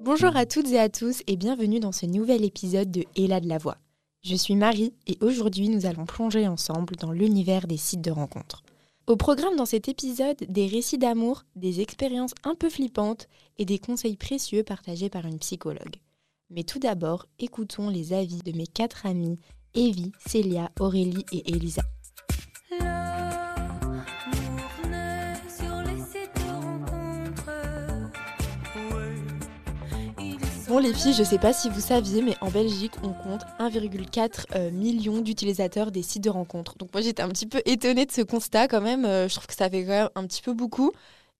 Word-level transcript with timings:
Bonjour 0.00 0.36
à 0.36 0.46
toutes 0.46 0.68
et 0.70 0.78
à 0.78 0.88
tous 0.88 1.22
et 1.26 1.34
bienvenue 1.34 1.80
dans 1.80 1.90
ce 1.90 2.06
nouvel 2.06 2.44
épisode 2.44 2.92
de 2.92 3.02
Ella 3.16 3.40
de 3.40 3.48
la 3.48 3.58
Voix. 3.58 3.78
Je 4.22 4.36
suis 4.36 4.54
Marie 4.54 4.94
et 5.08 5.18
aujourd'hui 5.20 5.70
nous 5.70 5.86
allons 5.86 6.06
plonger 6.06 6.46
ensemble 6.46 6.94
dans 6.94 7.10
l'univers 7.10 7.66
des 7.66 7.76
sites 7.76 8.00
de 8.00 8.12
rencontres. 8.12 8.62
Au 9.08 9.16
programme 9.16 9.56
dans 9.56 9.66
cet 9.66 9.88
épisode, 9.88 10.36
des 10.48 10.68
récits 10.68 10.98
d'amour, 10.98 11.42
des 11.56 11.80
expériences 11.80 12.34
un 12.44 12.54
peu 12.54 12.70
flippantes 12.70 13.26
et 13.58 13.64
des 13.64 13.80
conseils 13.80 14.16
précieux 14.16 14.62
partagés 14.62 15.10
par 15.10 15.26
une 15.26 15.40
psychologue. 15.40 15.96
Mais 16.48 16.62
tout 16.62 16.78
d'abord, 16.78 17.26
écoutons 17.40 17.88
les 17.88 18.12
avis 18.12 18.38
de 18.38 18.56
mes 18.56 18.68
quatre 18.68 19.04
amies, 19.04 19.40
Evie, 19.74 20.12
Célia, 20.24 20.70
Aurélie 20.78 21.24
et 21.32 21.50
Elisa. 21.50 21.82
Bon 30.72 30.78
les 30.78 30.94
filles, 30.94 31.12
je 31.12 31.22
sais 31.22 31.38
pas 31.38 31.52
si 31.52 31.68
vous 31.68 31.80
saviez, 31.80 32.22
mais 32.22 32.34
en 32.40 32.50
Belgique, 32.50 32.92
on 33.02 33.12
compte 33.12 33.42
1,4 33.58 34.46
euh, 34.54 34.70
million 34.70 35.20
d'utilisateurs 35.20 35.90
des 35.90 36.00
sites 36.00 36.24
de 36.24 36.30
rencontres. 36.30 36.78
Donc 36.78 36.94
moi 36.94 37.02
j'étais 37.02 37.22
un 37.22 37.28
petit 37.28 37.44
peu 37.44 37.60
étonnée 37.66 38.06
de 38.06 38.10
ce 38.10 38.22
constat 38.22 38.68
quand 38.68 38.80
même. 38.80 39.04
Euh, 39.04 39.28
je 39.28 39.34
trouve 39.34 39.46
que 39.46 39.54
ça 39.54 39.68
fait 39.68 39.82
quand 39.82 39.90
même 39.90 40.08
un 40.14 40.26
petit 40.26 40.40
peu 40.40 40.54
beaucoup. 40.54 40.90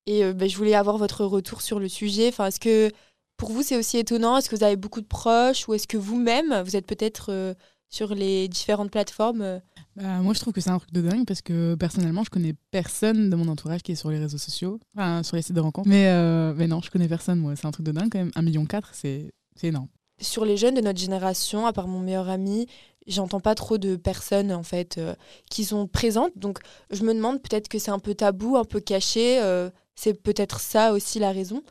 Et 0.04 0.22
euh, 0.22 0.34
ben, 0.34 0.50
je 0.50 0.56
voulais 0.58 0.74
avoir 0.74 0.98
votre 0.98 1.24
retour 1.24 1.62
sur 1.62 1.78
le 1.80 1.88
sujet. 1.88 2.28
Enfin, 2.28 2.48
est-ce 2.48 2.60
que 2.60 2.90
pour 3.38 3.52
vous 3.52 3.62
c'est 3.62 3.78
aussi 3.78 3.96
étonnant? 3.96 4.36
Est-ce 4.36 4.50
que 4.50 4.56
vous 4.56 4.64
avez 4.64 4.76
beaucoup 4.76 5.00
de 5.00 5.06
proches? 5.06 5.66
Ou 5.66 5.72
est-ce 5.72 5.86
que 5.86 5.96
vous-même, 5.96 6.60
vous 6.62 6.76
êtes 6.76 6.86
peut-être 6.86 7.54
sur 7.92 8.14
les 8.14 8.48
différentes 8.48 8.90
plateformes 8.90 9.60
bah, 9.96 10.20
moi, 10.22 10.32
je 10.32 10.40
trouve 10.40 10.54
que 10.54 10.60
c'est 10.60 10.70
un 10.70 10.78
truc 10.78 10.92
de 10.92 11.02
dingue 11.02 11.26
parce 11.26 11.42
que 11.42 11.74
personnellement, 11.74 12.24
je 12.24 12.30
connais 12.30 12.54
personne 12.70 13.28
de 13.28 13.36
mon 13.36 13.48
entourage 13.48 13.82
qui 13.82 13.92
est 13.92 13.96
sur 13.96 14.10
les 14.10 14.18
réseaux 14.18 14.38
sociaux, 14.38 14.80
enfin, 14.96 15.22
sur 15.22 15.36
les 15.36 15.42
sites 15.42 15.54
de 15.54 15.60
rencontres. 15.60 15.88
Mais, 15.88 16.06
euh, 16.08 16.54
mais 16.56 16.66
non, 16.66 16.80
je 16.80 16.90
connais 16.90 17.08
personne, 17.08 17.38
moi. 17.38 17.54
C'est 17.56 17.66
un 17.66 17.72
truc 17.72 17.84
de 17.84 17.92
dingue 17.92 18.08
quand 18.10 18.18
même. 18.18 18.30
1,4 18.30 18.42
million, 18.42 18.66
c'est 18.92 19.32
énorme. 19.62 19.88
Sur 20.20 20.44
les 20.44 20.56
jeunes 20.56 20.74
de 20.74 20.80
notre 20.80 21.00
génération, 21.00 21.66
à 21.66 21.72
part 21.72 21.88
mon 21.88 22.00
meilleur 22.00 22.28
ami, 22.30 22.68
j'entends 23.06 23.40
pas 23.40 23.54
trop 23.54 23.76
de 23.76 23.96
personnes 23.96 24.52
en 24.52 24.62
fait 24.62 24.96
euh, 24.96 25.14
qui 25.50 25.64
sont 25.64 25.86
présentes. 25.86 26.32
Donc, 26.36 26.60
je 26.90 27.02
me 27.02 27.12
demande 27.12 27.42
peut-être 27.42 27.68
que 27.68 27.78
c'est 27.78 27.90
un 27.90 27.98
peu 27.98 28.14
tabou, 28.14 28.56
un 28.56 28.64
peu 28.64 28.80
caché. 28.80 29.42
Euh, 29.42 29.68
c'est 29.94 30.14
peut-être 30.14 30.60
ça 30.60 30.92
aussi 30.92 31.18
la 31.18 31.32
raison. 31.32 31.62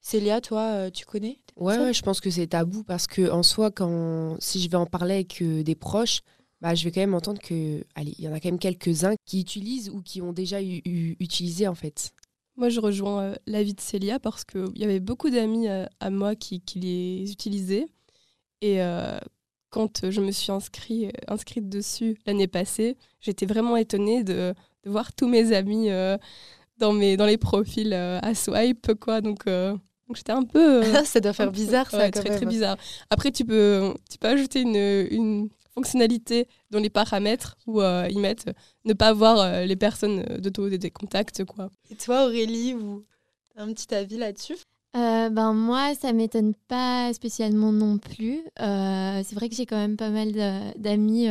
Célia, 0.00 0.40
toi, 0.40 0.90
tu 0.90 1.04
connais? 1.04 1.38
Ouais, 1.56 1.78
ouais, 1.78 1.92
je 1.92 2.02
pense 2.02 2.20
que 2.20 2.30
c'est 2.30 2.48
tabou 2.48 2.84
parce 2.84 3.06
que 3.06 3.30
en 3.30 3.42
soi, 3.42 3.70
quand 3.70 4.36
si 4.38 4.60
je 4.60 4.70
vais 4.70 4.76
en 4.76 4.86
parler 4.86 5.14
avec 5.14 5.42
des 5.42 5.74
proches, 5.74 6.20
bah, 6.60 6.74
je 6.74 6.84
vais 6.84 6.90
quand 6.90 7.00
même 7.00 7.14
entendre 7.14 7.40
que, 7.40 7.84
allez, 7.94 8.14
il 8.18 8.24
y 8.24 8.28
en 8.28 8.32
a 8.32 8.40
quand 8.40 8.48
même 8.48 8.58
quelques-uns 8.58 9.14
qui 9.24 9.40
utilisent 9.40 9.90
ou 9.90 10.00
qui 10.02 10.22
ont 10.22 10.32
déjà 10.32 10.62
eu, 10.62 11.16
utilisé 11.20 11.68
en 11.68 11.74
fait. 11.74 12.12
Moi, 12.56 12.70
je 12.70 12.80
rejoins 12.80 13.22
euh, 13.22 13.34
l'avis 13.46 13.74
de 13.74 13.80
Célia 13.80 14.18
parce 14.18 14.44
qu'il 14.44 14.76
y 14.78 14.84
avait 14.84 15.00
beaucoup 15.00 15.28
d'amis 15.28 15.68
euh, 15.68 15.84
à 16.00 16.08
moi 16.08 16.34
qui, 16.34 16.60
qui, 16.60 16.80
les 16.80 17.30
utilisaient. 17.30 17.86
Et 18.62 18.82
euh, 18.82 19.18
quand 19.68 20.10
je 20.10 20.20
me 20.22 20.30
suis 20.30 20.50
inscrit, 20.50 21.12
inscrite 21.28 21.68
dessus 21.68 22.18
l'année 22.26 22.48
passée, 22.48 22.96
j'étais 23.20 23.44
vraiment 23.44 23.76
étonnée 23.76 24.24
de, 24.24 24.54
de, 24.84 24.90
voir 24.90 25.12
tous 25.12 25.28
mes 25.28 25.52
amis 25.52 25.88
dans, 26.78 26.94
mes, 26.94 27.18
dans 27.18 27.26
les 27.26 27.36
profils 27.36 27.92
à 27.92 28.34
swipe. 28.34 28.94
Quoi. 28.94 29.20
Donc, 29.20 29.44
donc 30.06 30.16
j'étais 30.16 30.32
un 30.32 30.44
peu. 30.44 30.82
ça 31.04 31.20
doit 31.20 31.32
faire 31.32 31.50
bizarre, 31.50 31.90
ça. 31.90 32.10
très, 32.10 32.30
très 32.30 32.46
bizarre. 32.46 32.76
Après, 33.10 33.30
tu 33.32 33.44
peux, 33.44 33.94
tu 34.10 34.18
peux 34.18 34.28
ajouter 34.28 34.60
une, 34.60 34.76
une 35.10 35.48
fonctionnalité 35.76 36.48
dans 36.70 36.80
les 36.80 36.90
paramètres 36.90 37.56
où 37.66 37.80
euh, 37.80 38.08
ils 38.10 38.18
mettent 38.18 38.50
ne 38.84 38.94
pas 38.94 39.12
voir 39.12 39.38
euh, 39.38 39.64
les 39.66 39.76
personnes 39.76 40.22
de 40.22 40.48
taux 40.48 40.68
des 40.70 40.90
contacts. 40.90 41.44
Quoi. 41.44 41.70
Et 41.90 41.96
toi, 41.96 42.24
Aurélie, 42.24 42.72
vous 42.72 43.04
un 43.58 43.72
petit 43.72 43.94
avis 43.94 44.18
là-dessus? 44.18 44.56
Euh, 44.96 45.30
ben 45.30 45.52
moi, 45.52 45.94
ça 45.94 46.12
m'étonne 46.12 46.54
pas 46.68 47.12
spécialement 47.12 47.72
non 47.72 47.98
plus. 47.98 48.42
c'est 48.58 49.34
vrai 49.34 49.48
que 49.48 49.54
j'ai 49.54 49.66
quand 49.66 49.76
même 49.76 49.96
pas 49.96 50.10
mal 50.10 50.32
d'amis 50.76 51.28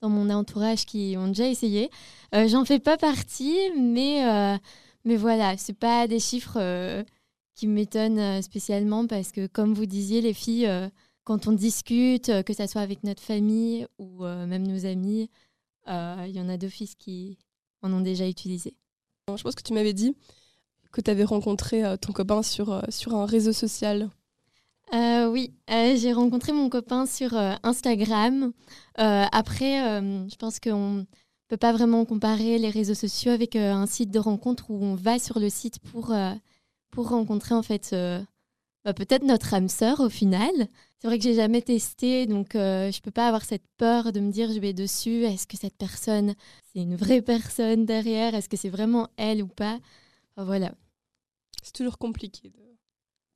dans 0.00 0.08
mon 0.08 0.30
entourage 0.30 0.86
qui 0.86 1.14
ont 1.16 1.28
déjà 1.28 1.46
essayé. 1.46 1.90
J'en 2.32 2.64
fais 2.64 2.80
pas 2.80 2.96
partie, 2.96 3.56
mais, 3.76 4.58
mais 5.04 5.16
voilà, 5.16 5.56
c'est 5.56 5.76
pas 5.76 6.08
des 6.08 6.18
chiffres 6.18 6.58
qui 7.58 7.66
m'étonnent 7.66 8.40
spécialement 8.40 9.06
parce 9.06 9.32
que, 9.32 9.48
comme 9.48 9.74
vous 9.74 9.86
disiez, 9.86 10.20
les 10.20 10.32
filles 10.32 10.68
quand 11.28 11.46
on 11.46 11.52
discute, 11.52 12.30
euh, 12.30 12.42
que 12.42 12.54
ce 12.54 12.66
soit 12.66 12.80
avec 12.80 13.04
notre 13.04 13.22
famille 13.22 13.86
ou 13.98 14.24
euh, 14.24 14.46
même 14.46 14.66
nos 14.66 14.86
amis, 14.86 15.28
euh, 15.86 16.24
il 16.26 16.34
y 16.34 16.40
en 16.40 16.48
a 16.48 16.56
d'office 16.56 16.94
qui 16.94 17.36
en 17.82 17.92
ont 17.92 18.00
déjà 18.00 18.26
utilisé. 18.26 18.74
Je 19.36 19.42
pense 19.42 19.54
que 19.54 19.62
tu 19.62 19.74
m'avais 19.74 19.92
dit 19.92 20.16
que 20.90 21.02
tu 21.02 21.10
avais 21.10 21.24
rencontré 21.24 21.82
ton 22.00 22.14
copain 22.14 22.42
sur, 22.42 22.82
sur 22.88 23.14
un 23.14 23.26
réseau 23.26 23.52
social. 23.52 24.08
oui, 24.94 25.52
j'ai 25.68 26.14
rencontré 26.14 26.52
mon 26.54 26.70
copain 26.70 27.04
sur 27.04 27.34
Instagram. 27.62 28.52
après, 28.94 30.00
je 30.00 30.36
pense 30.36 30.60
qu'on 30.60 30.92
ne 30.92 31.04
peut 31.48 31.58
pas 31.58 31.74
vraiment 31.74 32.06
comparer 32.06 32.58
les 32.58 32.70
réseaux 32.70 32.94
sociaux 32.94 33.32
avec 33.32 33.54
un 33.54 33.84
site 33.84 34.10
de 34.10 34.18
rencontre 34.18 34.70
où 34.70 34.82
on 34.82 34.94
va 34.94 35.18
sur 35.18 35.38
le 35.38 35.50
site 35.50 35.78
pour, 35.78 36.14
pour 36.90 37.08
rencontrer 37.08 37.54
en 37.54 37.62
fait 37.62 37.94
bah, 38.88 38.94
peut-être 38.94 39.22
notre 39.22 39.52
âme 39.52 39.68
sœur 39.68 40.00
au 40.00 40.08
final. 40.08 40.50
C'est 40.98 41.08
vrai 41.08 41.18
que 41.18 41.24
j'ai 41.24 41.34
jamais 41.34 41.62
testé, 41.62 42.24
donc 42.24 42.54
euh, 42.54 42.90
je 42.90 43.00
peux 43.02 43.10
pas 43.10 43.28
avoir 43.28 43.44
cette 43.44 43.66
peur 43.76 44.12
de 44.12 44.20
me 44.20 44.32
dire 44.32 44.50
je 44.50 44.58
vais 44.58 44.72
dessus. 44.72 45.24
Est-ce 45.24 45.46
que 45.46 45.58
cette 45.58 45.76
personne, 45.76 46.34
c'est 46.64 46.80
une 46.80 46.96
vraie 46.96 47.20
personne 47.20 47.84
derrière 47.84 48.34
Est-ce 48.34 48.48
que 48.48 48.56
c'est 48.56 48.70
vraiment 48.70 49.08
elle 49.18 49.42
ou 49.42 49.46
pas? 49.46 49.78
Voilà. 50.38 50.72
C'est 51.62 51.74
toujours 51.74 51.98
compliqué 51.98 52.50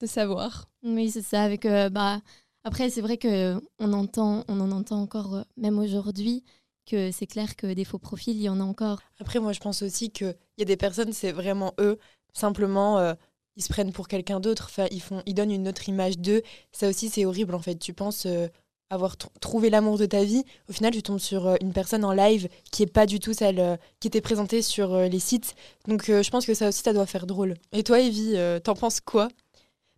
de, 0.00 0.06
savoir. 0.06 0.70
Oui, 0.82 1.10
c'est 1.10 1.22
ça. 1.22 1.42
Avec 1.42 1.66
euh, 1.66 1.91
bah 1.91 2.22
après, 2.64 2.88
c'est 2.88 3.02
vrai 3.02 3.18
que 3.18 3.60
on 3.78 3.92
entend, 3.92 4.44
on 4.48 4.58
en 4.58 4.72
entend 4.72 5.02
encore 5.02 5.34
euh, 5.34 5.42
même 5.56 5.78
aujourd'hui 5.78 6.44
que 6.86 7.12
c'est 7.12 7.26
clair 7.26 7.56
que 7.56 7.72
des 7.74 7.84
faux 7.84 7.98
profils, 7.98 8.36
il 8.36 8.42
y 8.42 8.48
en 8.48 8.58
a 8.58 8.64
encore. 8.64 9.00
Après, 9.20 9.38
moi, 9.38 9.52
je 9.52 9.60
pense 9.60 9.82
aussi 9.82 10.10
qu'il 10.10 10.34
y 10.56 10.62
a 10.62 10.64
des 10.64 10.78
personnes, 10.78 11.12
c'est 11.12 11.30
vraiment 11.30 11.74
eux, 11.78 11.98
simplement 12.32 13.14
ils 13.56 13.62
se 13.62 13.68
prennent 13.68 13.92
pour 13.92 14.08
quelqu'un 14.08 14.40
d'autre, 14.40 14.66
enfin, 14.70 14.86
ils, 14.90 15.02
font, 15.02 15.22
ils 15.26 15.34
donnent 15.34 15.50
une 15.50 15.68
autre 15.68 15.88
image 15.88 16.18
d'eux. 16.18 16.42
Ça 16.72 16.88
aussi, 16.88 17.08
c'est 17.08 17.24
horrible 17.24 17.54
en 17.54 17.60
fait. 17.60 17.76
Tu 17.76 17.92
penses 17.92 18.26
euh, 18.26 18.48
avoir 18.90 19.16
trouvé 19.40 19.70
l'amour 19.70 19.98
de 19.98 20.06
ta 20.06 20.24
vie, 20.24 20.44
au 20.68 20.72
final, 20.72 20.92
tu 20.92 21.02
tombes 21.02 21.18
sur 21.18 21.46
euh, 21.46 21.56
une 21.60 21.72
personne 21.72 22.04
en 22.04 22.12
live 22.12 22.48
qui 22.70 22.82
est 22.82 22.92
pas 22.92 23.06
du 23.06 23.20
tout 23.20 23.32
celle 23.32 23.60
euh, 23.60 23.76
qui 24.00 24.08
était 24.08 24.20
présentée 24.20 24.62
sur 24.62 24.96
les 24.96 25.18
sites. 25.18 25.54
Donc, 25.86 26.06
je 26.06 26.30
pense 26.30 26.46
que 26.46 26.54
ça 26.54 26.68
aussi, 26.68 26.82
ça 26.82 26.92
doit 26.92 27.06
faire 27.06 27.26
drôle. 27.26 27.54
Et 27.72 27.82
toi, 27.82 28.00
Evie, 28.00 28.36
t'en 28.62 28.74
penses 28.74 29.00
quoi? 29.00 29.28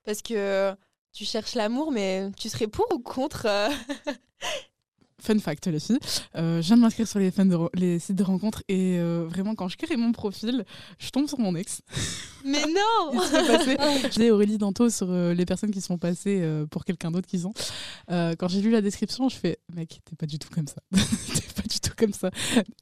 Parce 0.05 0.23
que 0.23 0.75
tu 1.13 1.25
cherches 1.25 1.55
l'amour, 1.55 1.91
mais 1.93 2.31
tu 2.37 2.49
serais 2.49 2.67
pour 2.67 2.87
ou 2.93 2.99
contre 2.99 3.47
Fun 5.25 5.39
fact, 5.39 5.67
les 5.69 5.81
filles, 5.81 5.99
euh, 6.37 6.61
je 6.61 6.67
viens 6.67 6.77
de 6.77 6.83
m'inscrire 6.83 7.09
sur 7.09 7.19
les, 7.19 7.33
les, 7.73 7.99
sites 7.99 8.17
de 8.17 8.23
rencontres 8.23 8.63
et 8.69 8.99
euh, 8.99 9.25
vraiment, 9.27 9.55
quand 9.55 9.69
je 9.69 9.79
crée 9.79 9.97
mon 9.97 10.13
profil, 10.13 10.67
je 10.99 11.09
tombe 11.09 11.29
sur 11.29 11.39
mon 11.39 11.57
ex. 11.57 11.81
Mais 12.45 12.63
non 12.67 13.19
J'ai 14.11 14.31
Aurélie 14.31 14.59
Danto 14.59 14.91
sur 14.91 15.11
euh, 15.11 15.33
les 15.33 15.47
personnes 15.47 15.71
qui 15.71 15.81
sont 15.81 15.97
passées 15.97 16.47
pour 16.71 16.85
quelqu'un 16.85 17.11
d'autre 17.11 17.27
qu'ils 17.27 17.47
ont. 17.47 17.55
quand 18.09 18.49
j'ai 18.49 18.61
lu 18.61 18.71
la 18.71 18.83
description, 18.83 19.31
je 19.31 19.37
fais 19.37 19.59
Mec, 19.75 20.03
t'es 20.05 20.15
pas 20.15 20.27
du 20.27 20.39
tout 20.39 20.51
comme 20.55 20.67
ça. 20.69 20.83
t'es 20.93 21.63
pas 21.63 21.67
du 21.67 21.81
tout 21.81 21.95
comme 21.97 22.13
ça. 22.13 22.31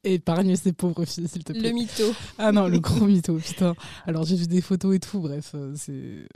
Épargne 0.03 0.57
ces 0.57 0.73
pauvres 0.73 1.05
filles, 1.05 1.29
s'il 1.29 1.45
te 1.45 1.53
plaît. 1.53 1.69
Le 1.69 1.71
mytho. 1.71 2.13
Ah 2.37 2.51
non, 2.51 2.67
le 2.67 2.79
gros 2.79 3.05
mytho, 3.05 3.37
putain. 3.37 3.73
Alors 4.05 4.25
j'ai 4.25 4.35
vu 4.35 4.47
des 4.47 4.61
photos 4.61 4.93
et 4.97 4.99
tout, 4.99 5.21
bref, 5.21 5.55
c'est 5.75 6.27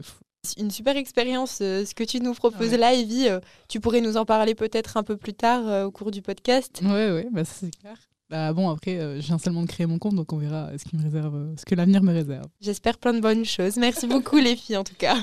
une 0.58 0.72
super 0.72 0.98
expérience 0.98 1.60
euh, 1.62 1.86
ce 1.86 1.94
que 1.94 2.04
tu 2.04 2.20
nous 2.20 2.34
proposes 2.34 2.74
là, 2.74 2.94
Evie. 2.94 3.28
Euh, 3.28 3.40
tu 3.68 3.80
pourrais 3.80 4.02
nous 4.02 4.18
en 4.18 4.26
parler 4.26 4.56
peut-être 4.56 4.98
un 4.98 5.04
peu 5.04 5.18
plus 5.18 5.34
tard 5.34 5.68
euh, 5.68 5.86
au 5.86 5.92
cours 5.92 6.12
du 6.12 6.22
podcast. 6.22 6.80
Oui, 6.84 7.12
oui, 7.12 7.28
bah, 7.32 7.44
c'est 7.46 7.76
clair. 7.80 7.98
Bah, 8.30 8.54
bon, 8.54 8.70
après, 8.70 9.22
je 9.22 9.26
viens 9.26 9.38
seulement 9.38 9.62
de 9.62 9.68
créer 9.68 9.86
mon 9.86 10.00
compte, 10.00 10.16
donc 10.16 10.34
on 10.34 10.38
verra 10.38 10.70
ce, 10.78 10.84
qui 10.84 10.98
me 10.98 11.04
réserve, 11.04 11.56
ce 11.58 11.66
que 11.66 11.76
l'avenir 11.76 12.04
me 12.04 12.12
réserve. 12.12 12.46
J'espère 12.60 12.98
plein 12.98 13.14
de 13.14 13.22
bonnes 13.22 13.46
choses. 13.46 13.78
Merci 13.78 14.06
beaucoup, 14.06 14.38
les 14.38 14.56
filles, 14.56 14.78
en 14.78 14.84
tout 14.84 14.96
cas. 14.98 15.16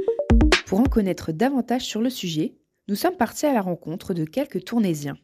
Pour 0.66 0.80
en 0.80 0.84
connaître 0.84 1.32
davantage 1.32 1.82
sur 1.82 2.00
le 2.00 2.08
sujet, 2.08 2.54
nous 2.88 2.94
sommes 2.94 3.16
partis 3.16 3.44
à 3.44 3.52
la 3.52 3.60
rencontre 3.60 4.14
de 4.14 4.24
quelques 4.24 4.64
Tournésiens. 4.64 5.18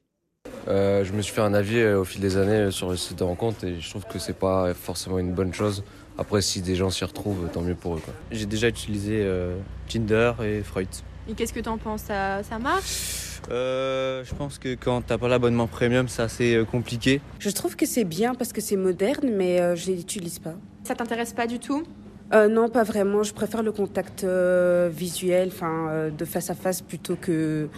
je 0.67 1.13
me 1.13 1.23
suis 1.23 1.33
fait 1.33 1.41
un 1.41 1.55
avis 1.55 1.83
au 1.83 2.05
fil 2.05 2.21
des 2.21 2.37
années 2.37 2.71
sur 2.71 2.91
le 2.91 2.97
site 2.97 3.19
de 3.19 3.25
rencontre 3.25 3.65
et 3.65 3.81
je 3.81 3.89
trouve 3.89 4.05
que 4.05 4.19
c'est 4.19 4.39
pas 4.39 4.75
forcément 4.75 5.19
une 5.19 5.33
bonne 5.33 5.55
chose 5.55 5.83
après, 6.19 6.43
si 6.43 6.61
des 6.61 6.75
gens 6.75 6.91
s'y 6.91 7.05
retrouvent, 7.05 7.49
tant 7.53 7.63
mieux 7.63 7.77
pour 7.77 7.95
eux. 7.95 8.03
J'ai 8.33 8.47
déjà 8.47 8.69
utilisé 8.69 9.21
euh, 9.23 9.57
Tinder 9.89 10.33
et 10.45 10.63
Freud. 10.63 10.89
Et 11.29 11.35
qu'est-ce 11.35 11.53
que 11.53 11.61
tu 11.61 11.69
en 11.69 11.79
penses? 11.79 12.03
Ça, 12.03 12.43
ça 12.43 12.59
marche? 12.59 13.41
Euh, 13.53 14.25
Je 14.25 14.35
pense 14.35 14.59
que 14.59 14.75
quand 14.75 15.01
t'as 15.03 15.17
pas 15.17 15.29
l'abonnement 15.29 15.69
premium, 15.69 16.09
c'est 16.09 16.23
assez 16.23 16.57
euh, 16.57 16.65
compliqué. 16.65 17.21
Je 17.39 17.51
trouve 17.51 17.77
que 17.77 17.87
c'est 17.87 18.05
bien 18.05 18.35
parce 18.35 18.53
que 18.53 18.61
c'est 18.61 18.77
moderne, 18.77 19.31
mais 19.31 19.77
je 19.77 19.93
l'utilise 19.93 20.41
pas. 20.41 20.55
Ça 20.83 20.97
t'intéresse 20.97 21.33
pas 21.33 21.47
du 21.47 21.61
tout? 21.61 21.85
Non, 22.33 22.69
pas 22.69 22.83
vraiment. 22.83 23.23
Je 23.23 23.33
préfère 23.33 23.63
le 23.63 23.73
contact 23.73 24.23
visuel, 24.91 25.49
enfin, 25.51 26.11
de 26.11 26.25
face 26.27 26.51
à 26.51 26.55
face, 26.55 26.83
plutôt 26.83 27.17
que 27.17 27.69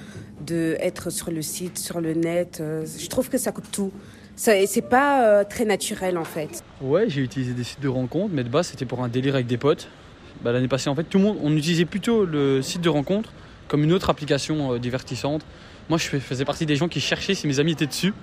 de 0.45 0.77
être 0.81 1.11
sur 1.11 1.31
le 1.31 1.41
site, 1.43 1.79
sur 1.79 2.01
le 2.01 2.15
net. 2.15 2.61
je 2.61 3.09
trouve 3.09 3.29
que 3.29 3.39
ça 3.39 3.53
coûte 3.53 3.71
tout 3.71 3.93
C'est 4.43 4.89
pas 4.89 5.23
euh, 5.27 5.45
très 5.45 5.67
naturel 5.67 6.17
en 6.17 6.25
fait. 6.25 6.65
Ouais, 6.81 7.05
j'ai 7.11 7.21
utilisé 7.21 7.53
des 7.53 7.63
sites 7.63 7.81
de 7.81 7.89
rencontres, 7.89 8.31
mais 8.33 8.43
de 8.43 8.49
base 8.49 8.69
c'était 8.69 8.87
pour 8.87 9.05
un 9.05 9.09
délire 9.09 9.35
avec 9.35 9.47
des 9.47 9.59
potes. 9.59 9.89
Bah, 10.43 10.51
L'année 10.53 10.67
passée, 10.69 10.89
en 10.89 10.95
fait, 10.95 11.05
tout 11.05 11.19
le 11.19 11.25
monde, 11.25 11.37
on 11.43 11.55
utilisait 11.55 11.85
plutôt 11.85 12.25
le 12.25 12.63
site 12.63 12.81
de 12.81 12.89
rencontre 12.89 13.31
comme 13.69 13.85
une 13.85 13.93
autre 13.93 14.09
application 14.09 14.73
euh, 14.73 14.79
divertissante. 14.79 15.43
Moi, 15.91 15.99
je 15.99 16.05
fais- 16.05 16.21
faisais 16.21 16.47
partie 16.47 16.65
des 16.65 16.77
gens 16.77 16.89
qui 16.89 17.01
cherchaient 17.03 17.35
si 17.35 17.47
mes 17.47 17.61
amis 17.61 17.73
étaient 17.73 17.87
dessus. 17.87 18.15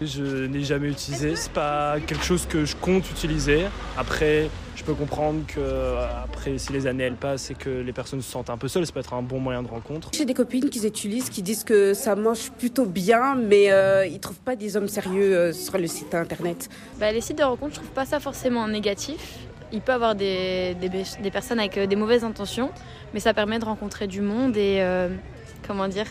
Je 0.00 0.46
n'ai 0.46 0.62
jamais 0.62 0.88
utilisé, 0.88 1.36
c'est 1.36 1.52
pas 1.52 1.96
quelque 2.06 2.24
chose 2.24 2.46
que 2.46 2.64
je 2.64 2.74
compte 2.74 3.10
utiliser. 3.10 3.66
Après, 3.98 4.48
je 4.74 4.82
peux 4.82 4.94
comprendre 4.94 5.40
que 5.46 5.58
euh, 5.58 6.06
après 6.24 6.56
si 6.56 6.72
les 6.72 6.86
années 6.86 7.04
elles 7.04 7.16
passent 7.16 7.50
et 7.50 7.54
que 7.54 7.68
les 7.68 7.92
personnes 7.92 8.22
se 8.22 8.30
sentent 8.30 8.48
un 8.48 8.56
peu 8.56 8.66
seules, 8.66 8.86
ça 8.86 8.92
peut 8.92 9.00
être 9.00 9.12
un 9.12 9.20
bon 9.20 9.40
moyen 9.40 9.62
de 9.62 9.68
rencontre. 9.68 10.10
J'ai 10.14 10.24
des 10.24 10.32
copines 10.32 10.70
qui 10.70 10.86
utilisent, 10.86 11.28
qui 11.28 11.42
disent 11.42 11.64
que 11.64 11.92
ça 11.92 12.16
mange 12.16 12.50
plutôt 12.52 12.86
bien, 12.86 13.34
mais 13.34 13.70
euh, 13.70 14.06
ils 14.06 14.20
trouvent 14.20 14.40
pas 14.40 14.56
des 14.56 14.74
hommes 14.74 14.88
sérieux 14.88 15.36
euh, 15.36 15.52
sur 15.52 15.76
le 15.76 15.86
site 15.86 16.14
internet. 16.14 16.70
Bah, 16.98 17.12
les 17.12 17.20
sites 17.20 17.36
de 17.36 17.44
rencontres, 17.44 17.74
je 17.74 17.80
trouve 17.80 17.90
pas 17.90 18.06
ça 18.06 18.20
forcément 18.20 18.66
négatif. 18.68 19.38
Il 19.70 19.82
peut 19.82 19.92
y 19.92 19.94
avoir 19.94 20.14
des, 20.14 20.74
des, 20.80 20.88
des 20.88 21.30
personnes 21.30 21.58
avec 21.58 21.76
euh, 21.76 21.86
des 21.86 21.96
mauvaises 21.96 22.24
intentions, 22.24 22.70
mais 23.12 23.20
ça 23.20 23.34
permet 23.34 23.58
de 23.58 23.66
rencontrer 23.66 24.06
du 24.06 24.22
monde 24.22 24.56
et 24.56 24.78
euh, 24.80 25.10
comment 25.66 25.88
dire 25.88 26.06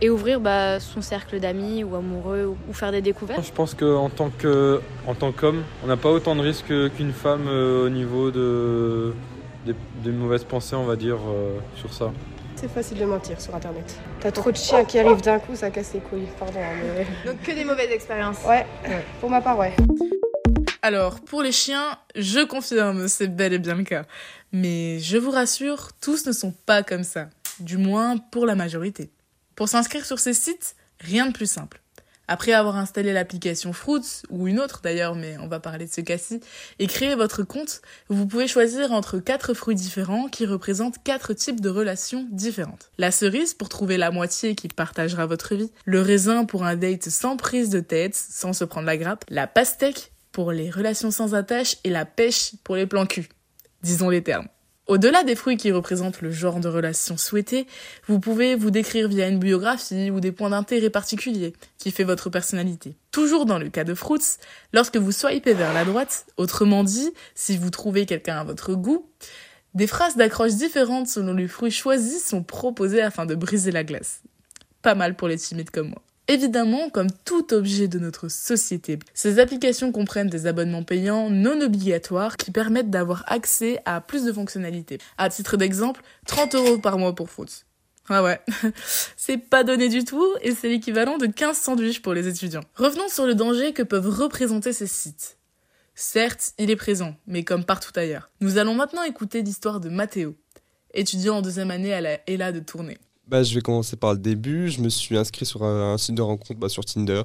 et 0.00 0.10
ouvrir 0.10 0.40
bah, 0.40 0.80
son 0.80 1.02
cercle 1.02 1.40
d'amis 1.40 1.84
ou 1.84 1.94
amoureux 1.94 2.46
ou, 2.46 2.56
ou 2.68 2.72
faire 2.72 2.92
des 2.92 3.02
découvertes. 3.02 3.44
Je 3.44 3.52
pense 3.52 3.74
qu'en 3.74 4.10
tant 4.10 4.30
que 4.30 4.80
en 5.06 5.14
tant 5.14 5.32
qu'homme, 5.32 5.62
on 5.84 5.86
n'a 5.86 5.96
pas 5.96 6.10
autant 6.10 6.34
de 6.36 6.40
risques 6.40 6.72
qu'une 6.96 7.12
femme 7.12 7.46
euh, 7.48 7.86
au 7.86 7.88
niveau 7.88 8.30
de 8.30 9.14
des, 9.64 10.10
mauvaises 10.10 10.44
pensées, 10.44 10.76
on 10.76 10.84
va 10.84 10.96
dire, 10.96 11.16
euh, 11.16 11.58
sur 11.76 11.92
ça. 11.92 12.12
C'est 12.56 12.68
facile 12.68 12.98
de 12.98 13.04
mentir 13.04 13.40
sur 13.40 13.54
internet. 13.54 13.98
T'as 14.20 14.30
trop 14.30 14.50
de 14.50 14.56
chiens 14.56 14.84
qui 14.84 14.98
arrivent 14.98 15.22
d'un 15.22 15.38
coup, 15.38 15.56
ça 15.56 15.70
casse 15.70 15.94
les 15.94 16.00
couilles. 16.00 16.28
Pardon. 16.38 16.60
hein, 16.60 16.76
mais... 16.96 17.30
Donc 17.30 17.42
que 17.42 17.52
des 17.52 17.64
mauvaises 17.64 17.90
expériences. 17.90 18.38
Ouais, 18.46 18.66
pour 19.20 19.30
ma 19.30 19.40
part, 19.40 19.58
ouais. 19.58 19.74
Alors, 20.82 21.20
pour 21.20 21.42
les 21.42 21.52
chiens, 21.52 21.96
je 22.14 22.44
confirme, 22.44 23.08
c'est 23.08 23.28
bel 23.28 23.54
et 23.54 23.58
bien 23.58 23.74
le 23.74 23.84
cas. 23.84 24.04
Mais 24.52 24.98
je 25.00 25.16
vous 25.16 25.30
rassure, 25.30 25.92
tous 26.00 26.26
ne 26.26 26.32
sont 26.32 26.52
pas 26.66 26.82
comme 26.82 27.04
ça. 27.04 27.28
Du 27.58 27.78
moins 27.78 28.18
pour 28.18 28.46
la 28.46 28.54
majorité. 28.54 29.10
Pour 29.56 29.68
s'inscrire 29.68 30.04
sur 30.04 30.18
ces 30.18 30.34
sites, 30.34 30.76
rien 31.00 31.26
de 31.26 31.32
plus 31.32 31.50
simple. 31.50 31.80
Après 32.26 32.52
avoir 32.52 32.76
installé 32.76 33.12
l'application 33.12 33.74
Fruits, 33.74 34.22
ou 34.30 34.48
une 34.48 34.58
autre 34.58 34.80
d'ailleurs, 34.82 35.14
mais 35.14 35.36
on 35.38 35.46
va 35.46 35.60
parler 35.60 35.86
de 35.86 35.92
ce 35.92 36.00
cas-ci, 36.00 36.40
et 36.78 36.86
créer 36.86 37.14
votre 37.14 37.42
compte, 37.42 37.82
vous 38.08 38.26
pouvez 38.26 38.48
choisir 38.48 38.92
entre 38.92 39.18
quatre 39.18 39.52
fruits 39.52 39.74
différents 39.74 40.28
qui 40.28 40.46
représentent 40.46 41.02
quatre 41.04 41.34
types 41.34 41.60
de 41.60 41.68
relations 41.68 42.26
différentes. 42.30 42.90
La 42.96 43.10
cerise 43.10 43.52
pour 43.52 43.68
trouver 43.68 43.98
la 43.98 44.10
moitié 44.10 44.54
qui 44.54 44.68
partagera 44.68 45.26
votre 45.26 45.54
vie, 45.54 45.70
le 45.84 46.00
raisin 46.00 46.46
pour 46.46 46.64
un 46.64 46.76
date 46.76 47.10
sans 47.10 47.36
prise 47.36 47.68
de 47.68 47.80
tête, 47.80 48.14
sans 48.14 48.54
se 48.54 48.64
prendre 48.64 48.86
la 48.86 48.96
grappe, 48.96 49.24
la 49.28 49.46
pastèque 49.46 50.12
pour 50.32 50.50
les 50.50 50.70
relations 50.70 51.10
sans 51.10 51.34
attache 51.34 51.76
et 51.84 51.90
la 51.90 52.06
pêche 52.06 52.52
pour 52.64 52.76
les 52.76 52.86
plans 52.86 53.06
cul. 53.06 53.28
Disons 53.82 54.08
les 54.08 54.22
termes. 54.22 54.48
Au-delà 54.86 55.24
des 55.24 55.34
fruits 55.34 55.56
qui 55.56 55.72
représentent 55.72 56.20
le 56.20 56.30
genre 56.30 56.60
de 56.60 56.68
relation 56.68 57.16
souhaitée, 57.16 57.66
vous 58.06 58.20
pouvez 58.20 58.54
vous 58.54 58.70
décrire 58.70 59.08
via 59.08 59.28
une 59.28 59.38
biographie 59.38 60.10
ou 60.10 60.20
des 60.20 60.30
points 60.30 60.50
d'intérêt 60.50 60.90
particuliers 60.90 61.54
qui 61.78 61.90
fait 61.90 62.04
votre 62.04 62.28
personnalité. 62.28 62.94
Toujours 63.10 63.46
dans 63.46 63.58
le 63.58 63.70
cas 63.70 63.84
de 63.84 63.94
Fruits, 63.94 64.38
lorsque 64.74 64.98
vous 64.98 65.12
swipez 65.12 65.54
vers 65.54 65.72
la 65.72 65.86
droite, 65.86 66.26
autrement 66.36 66.84
dit, 66.84 67.14
si 67.34 67.56
vous 67.56 67.70
trouvez 67.70 68.04
quelqu'un 68.04 68.36
à 68.36 68.44
votre 68.44 68.74
goût, 68.74 69.08
des 69.72 69.86
phrases 69.86 70.16
d'accroche 70.16 70.54
différentes 70.54 71.08
selon 71.08 71.32
les 71.32 71.48
fruits 71.48 71.70
choisis 71.70 72.24
sont 72.24 72.42
proposées 72.42 73.02
afin 73.02 73.26
de 73.26 73.34
briser 73.34 73.72
la 73.72 73.84
glace. 73.84 74.22
Pas 74.82 74.94
mal 74.94 75.16
pour 75.16 75.28
les 75.28 75.38
timides 75.38 75.70
comme 75.70 75.88
moi. 75.88 76.02
Évidemment, 76.26 76.88
comme 76.88 77.10
tout 77.24 77.52
objet 77.52 77.86
de 77.86 77.98
notre 77.98 78.28
société, 78.28 78.98
ces 79.12 79.38
applications 79.38 79.92
comprennent 79.92 80.30
des 80.30 80.46
abonnements 80.46 80.82
payants 80.82 81.28
non 81.28 81.60
obligatoires 81.60 82.38
qui 82.38 82.50
permettent 82.50 82.88
d'avoir 82.88 83.24
accès 83.26 83.80
à 83.84 84.00
plus 84.00 84.24
de 84.24 84.32
fonctionnalités. 84.32 84.98
À 85.18 85.28
titre 85.28 85.58
d'exemple, 85.58 86.02
30 86.26 86.54
euros 86.54 86.78
par 86.78 86.96
mois 86.98 87.14
pour 87.14 87.28
Fruits. 87.28 87.64
Ah 88.08 88.22
ouais, 88.22 88.40
c'est 89.16 89.38
pas 89.38 89.64
donné 89.64 89.88
du 89.88 90.04
tout 90.04 90.26
et 90.40 90.52
c'est 90.52 90.68
l'équivalent 90.68 91.18
de 91.18 91.26
15 91.26 91.56
sandwichs 91.56 92.00
pour 92.00 92.14
les 92.14 92.26
étudiants. 92.26 92.64
Revenons 92.74 93.08
sur 93.08 93.26
le 93.26 93.34
danger 93.34 93.72
que 93.72 93.82
peuvent 93.82 94.08
représenter 94.08 94.72
ces 94.72 94.86
sites. 94.86 95.38
Certes, 95.94 96.52
il 96.58 96.70
est 96.70 96.76
présent, 96.76 97.16
mais 97.26 97.44
comme 97.44 97.64
partout 97.64 97.92
ailleurs. 97.96 98.30
Nous 98.40 98.58
allons 98.58 98.74
maintenant 98.74 99.02
écouter 99.04 99.42
l'histoire 99.42 99.78
de 99.78 99.88
Mathéo, 99.88 100.34
étudiant 100.92 101.38
en 101.38 101.42
deuxième 101.42 101.70
année 101.70 101.94
à 101.94 102.00
la 102.00 102.18
ELA 102.26 102.52
de 102.52 102.60
Tournai. 102.60 102.98
Bah, 103.26 103.42
je 103.42 103.54
vais 103.54 103.60
commencer 103.60 103.96
par 103.96 104.12
le 104.12 104.18
début. 104.18 104.68
Je 104.68 104.80
me 104.80 104.88
suis 104.88 105.16
inscrit 105.16 105.46
sur 105.46 105.62
un, 105.64 105.94
un 105.94 105.98
site 105.98 106.14
de 106.14 106.22
rencontre 106.22 106.60
bah, 106.60 106.68
sur 106.68 106.84
Tinder. 106.84 107.22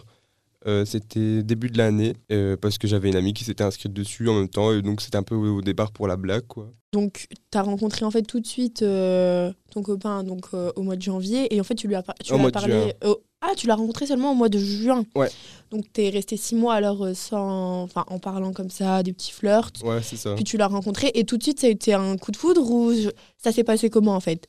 Euh, 0.68 0.84
c'était 0.84 1.42
début 1.42 1.70
de 1.70 1.78
l'année 1.78 2.16
euh, 2.34 2.58
parce 2.58 2.78
que 2.78 2.86
j'avais 2.86 3.08
une 3.10 3.16
amie 3.16 3.34
qui 3.34 3.46
s'était 3.46 3.64
inscrite 3.64 3.94
dessus 3.94 4.28
en 4.28 4.34
même 4.34 4.50
temps 4.50 4.74
et 4.74 4.82
donc 4.82 5.00
c'était 5.00 5.16
un 5.16 5.24
peu 5.24 5.34
au, 5.36 5.60
au 5.60 5.62
départ 5.62 5.94
pour 5.94 6.06
la 6.06 6.18
blague 6.18 6.46
quoi. 6.48 6.70
Donc, 6.92 7.28
tu 7.50 7.58
as 7.58 7.62
rencontré 7.62 8.04
en 8.04 8.12
fait 8.12 8.24
tout 8.24 8.42
de 8.42 8.48
suite 8.48 8.82
euh, 8.82 9.54
ton 9.72 9.82
copain 9.84 10.24
donc, 10.26 10.48
au 10.54 10.82
mois 10.82 10.98
de 10.98 11.02
janvier 11.02 11.54
et 11.56 11.62
en 11.62 11.64
fait, 11.64 11.76
tu 11.76 11.88
lui 11.88 11.96
as, 11.96 12.02
par- 12.04 12.16
tu 12.16 12.34
lui 12.36 12.46
as 12.46 12.52
parlé. 12.52 12.94
ah, 13.42 13.52
tu 13.56 13.68
l'as 13.68 13.76
rencontré 13.76 14.06
seulement 14.06 14.32
au 14.34 14.36
mois 14.36 14.50
de 14.50 14.60
juin. 14.60 15.06
Ouais. 15.16 15.30
Donc, 15.72 15.86
tu 15.94 16.02
es 16.02 16.10
resté 16.10 16.36
six 16.36 16.56
mois 16.56 16.74
alors 16.74 17.08
sans, 17.14 17.84
enfin, 17.84 18.04
en 18.08 18.20
parlant 18.20 18.52
comme 18.52 18.70
ça, 18.72 19.02
des 19.04 19.14
petits 19.14 19.32
flirts. 19.32 19.72
Ouais, 19.84 20.02
c'est 20.02 20.18
ça. 20.18 20.34
Puis 20.36 20.44
tu 20.44 20.58
l'as 20.58 20.68
rencontré 20.68 21.12
et 21.14 21.24
tout 21.24 21.38
de 21.38 21.44
suite, 21.44 21.60
ça 21.62 21.68
a 21.68 21.70
été 21.70 21.94
un 21.94 22.18
coup 22.18 22.32
de 22.32 22.38
foudre 22.38 22.70
ou 22.70 22.92
ça 23.38 23.52
s'est 23.54 23.64
passé 23.64 23.90
comment 23.90 24.16
en 24.16 24.20
fait? 24.20 24.48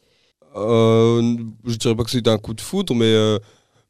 Euh, 0.56 1.36
je 1.64 1.76
dirais 1.76 1.94
pas 1.94 2.04
que 2.04 2.10
c'était 2.10 2.30
un 2.30 2.38
coup 2.38 2.54
de 2.54 2.60
foudre, 2.60 2.94
mais 2.94 3.06
euh, 3.06 3.38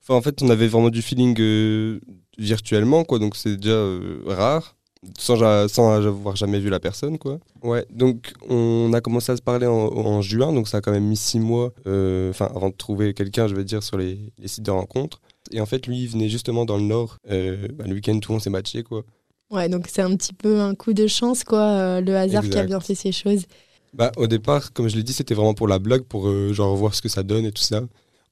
enfin, 0.02 0.14
en 0.14 0.22
fait, 0.22 0.42
on 0.42 0.50
avait 0.50 0.68
vraiment 0.68 0.90
du 0.90 1.02
feeling 1.02 1.36
euh, 1.40 2.00
virtuellement, 2.38 3.04
quoi. 3.04 3.18
Donc 3.18 3.36
c'est 3.36 3.56
déjà 3.56 3.72
euh, 3.72 4.22
rare, 4.26 4.76
sans, 5.18 5.40
avoir 5.42 6.36
jamais 6.36 6.60
vu 6.60 6.68
la 6.68 6.80
personne, 6.80 7.18
quoi. 7.18 7.38
Ouais. 7.62 7.86
Donc 7.90 8.32
on 8.48 8.92
a 8.92 9.00
commencé 9.00 9.32
à 9.32 9.36
se 9.36 9.42
parler 9.42 9.66
en, 9.66 9.72
en 9.72 10.22
juin, 10.22 10.52
donc 10.52 10.68
ça 10.68 10.78
a 10.78 10.80
quand 10.80 10.92
même 10.92 11.06
mis 11.06 11.16
six 11.16 11.40
mois, 11.40 11.72
enfin, 11.86 12.50
avant 12.54 12.68
de 12.68 12.76
trouver 12.76 13.14
quelqu'un, 13.14 13.48
je 13.48 13.54
veux 13.54 13.64
dire, 13.64 13.82
sur 13.82 13.98
les, 13.98 14.18
les 14.38 14.48
sites 14.48 14.64
de 14.64 14.70
rencontres. 14.70 15.20
Et 15.52 15.60
en 15.60 15.66
fait, 15.66 15.86
lui, 15.86 16.02
il 16.02 16.08
venait 16.08 16.28
justement 16.28 16.64
dans 16.64 16.76
le 16.76 16.84
nord. 16.84 17.16
Bah, 17.26 17.84
le 17.86 17.94
week-end, 17.94 18.18
tout 18.20 18.30
le 18.30 18.34
monde 18.34 18.42
s'est 18.42 18.50
matché, 18.50 18.82
quoi. 18.82 19.04
Ouais, 19.50 19.68
donc 19.68 19.88
c'est 19.90 20.02
un 20.02 20.14
petit 20.16 20.32
peu 20.32 20.60
un 20.60 20.74
coup 20.74 20.92
de 20.92 21.08
chance, 21.08 21.42
quoi, 21.42 21.58
euh, 21.60 22.00
le 22.00 22.16
hasard 22.16 22.48
qui 22.48 22.56
a 22.56 22.62
bien 22.64 22.78
fait 22.78 22.94
ces 22.94 23.10
choses. 23.10 23.46
Bah, 23.92 24.12
au 24.16 24.26
départ, 24.26 24.72
comme 24.72 24.88
je 24.88 24.96
l'ai 24.96 25.02
dit, 25.02 25.12
c'était 25.12 25.34
vraiment 25.34 25.54
pour 25.54 25.68
la 25.68 25.78
blague, 25.78 26.02
pour 26.02 26.28
euh, 26.28 26.52
genre 26.52 26.74
voir 26.76 26.94
ce 26.94 27.02
que 27.02 27.08
ça 27.08 27.22
donne 27.22 27.44
et 27.44 27.52
tout 27.52 27.62
ça. 27.62 27.82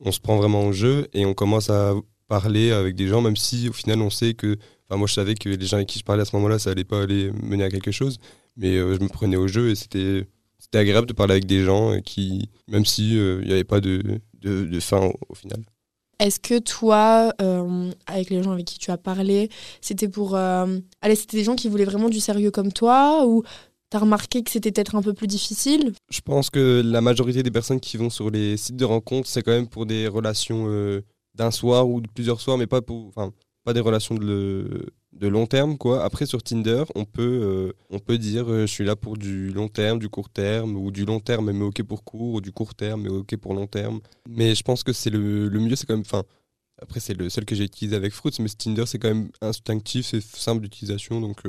On 0.00 0.12
se 0.12 0.20
prend 0.20 0.36
vraiment 0.36 0.64
au 0.64 0.72
jeu 0.72 1.08
et 1.12 1.26
on 1.26 1.34
commence 1.34 1.70
à 1.70 1.94
parler 2.28 2.70
avec 2.70 2.94
des 2.94 3.08
gens, 3.08 3.20
même 3.20 3.36
si 3.36 3.68
au 3.68 3.72
final 3.72 4.00
on 4.00 4.10
sait 4.10 4.34
que. 4.34 4.56
Enfin, 4.88 4.96
moi 4.98 5.06
je 5.06 5.14
savais 5.14 5.34
que 5.34 5.48
les 5.48 5.66
gens 5.66 5.76
avec 5.76 5.88
qui 5.88 5.98
je 5.98 6.04
parlais 6.04 6.22
à 6.22 6.24
ce 6.24 6.34
moment-là, 6.36 6.58
ça 6.58 6.70
allait 6.70 6.84
pas 6.84 7.02
aller 7.02 7.32
mener 7.42 7.64
à 7.64 7.70
quelque 7.70 7.90
chose. 7.90 8.18
Mais 8.56 8.76
euh, 8.76 8.96
je 8.96 9.02
me 9.02 9.08
prenais 9.08 9.36
au 9.36 9.48
jeu 9.48 9.70
et 9.70 9.74
c'était 9.74 10.26
c'était 10.58 10.78
agréable 10.78 11.06
de 11.06 11.12
parler 11.12 11.32
avec 11.32 11.46
des 11.46 11.64
gens 11.64 12.00
qui, 12.00 12.48
même 12.68 12.84
si 12.84 13.18
euh, 13.18 13.42
n'y 13.44 13.52
avait 13.52 13.64
pas 13.64 13.80
de, 13.80 14.20
de, 14.40 14.80
fin 14.80 15.10
au, 15.28 15.34
final. 15.34 15.60
Est-ce 16.18 16.40
que 16.40 16.58
toi, 16.58 17.32
avec 18.06 18.30
les 18.30 18.42
gens 18.42 18.52
avec 18.52 18.66
qui 18.66 18.78
tu 18.78 18.90
as 18.90 18.98
parlé, 18.98 19.50
c'était 19.80 20.08
pour. 20.08 20.34
Allez, 20.36 21.14
c'était 21.14 21.36
des 21.36 21.44
gens 21.44 21.54
qui 21.54 21.68
voulaient 21.68 21.84
vraiment 21.84 22.08
du 22.08 22.20
sérieux 22.20 22.50
comme 22.50 22.72
toi 22.72 23.24
ou 23.26 23.44
t'as 23.90 23.98
remarqué 23.98 24.42
que 24.42 24.50
c'était 24.50 24.72
peut-être 24.72 24.94
un 24.94 25.02
peu 25.02 25.14
plus 25.14 25.26
difficile? 25.26 25.92
Je 26.10 26.20
pense 26.20 26.50
que 26.50 26.82
la 26.84 27.00
majorité 27.00 27.42
des 27.42 27.50
personnes 27.50 27.80
qui 27.80 27.96
vont 27.96 28.10
sur 28.10 28.30
les 28.30 28.56
sites 28.56 28.76
de 28.76 28.84
rencontres, 28.84 29.28
c'est 29.28 29.42
quand 29.42 29.52
même 29.52 29.68
pour 29.68 29.86
des 29.86 30.08
relations 30.08 30.66
euh, 30.68 31.02
d'un 31.34 31.50
soir 31.50 31.88
ou 31.88 32.00
de 32.00 32.08
plusieurs 32.08 32.40
soirs, 32.40 32.58
mais 32.58 32.66
pas 32.66 32.82
pour, 32.82 33.08
enfin, 33.08 33.32
pas 33.64 33.72
des 33.72 33.80
relations 33.80 34.14
de, 34.14 34.92
long 35.20 35.46
terme, 35.46 35.78
quoi. 35.78 36.04
Après, 36.04 36.26
sur 36.26 36.42
Tinder, 36.42 36.84
on 36.94 37.04
peut, 37.04 37.40
euh, 37.42 37.72
on 37.90 37.98
peut 37.98 38.18
dire, 38.18 38.50
euh, 38.50 38.62
je 38.62 38.72
suis 38.72 38.84
là 38.84 38.96
pour 38.96 39.16
du 39.16 39.50
long 39.50 39.68
terme, 39.68 39.98
du 39.98 40.08
court 40.08 40.30
terme, 40.30 40.76
ou 40.76 40.90
du 40.90 41.04
long 41.04 41.20
terme, 41.20 41.50
mais 41.50 41.64
ok 41.64 41.82
pour 41.82 42.04
court, 42.04 42.34
ou 42.34 42.40
du 42.40 42.52
court 42.52 42.74
terme, 42.74 43.02
mais 43.02 43.08
ok 43.08 43.36
pour 43.36 43.54
long 43.54 43.66
terme. 43.66 44.00
Mais 44.28 44.54
je 44.54 44.62
pense 44.62 44.82
que 44.82 44.92
c'est 44.92 45.10
le, 45.10 45.48
le 45.48 45.60
mieux, 45.60 45.76
c'est 45.76 45.86
quand 45.86 45.94
même, 45.94 46.04
enfin, 46.06 46.24
après, 46.80 47.00
c'est 47.00 47.14
le 47.14 47.28
seul 47.28 47.44
que 47.44 47.54
j'ai 47.54 47.64
utilisé 47.64 47.96
avec 47.96 48.12
Fruits, 48.12 48.32
mais 48.38 48.48
Tinder, 48.48 48.84
c'est 48.86 48.98
quand 48.98 49.08
même 49.08 49.30
instinctif, 49.40 50.06
c'est 50.06 50.22
simple 50.22 50.62
d'utilisation, 50.62 51.20
donc 51.20 51.40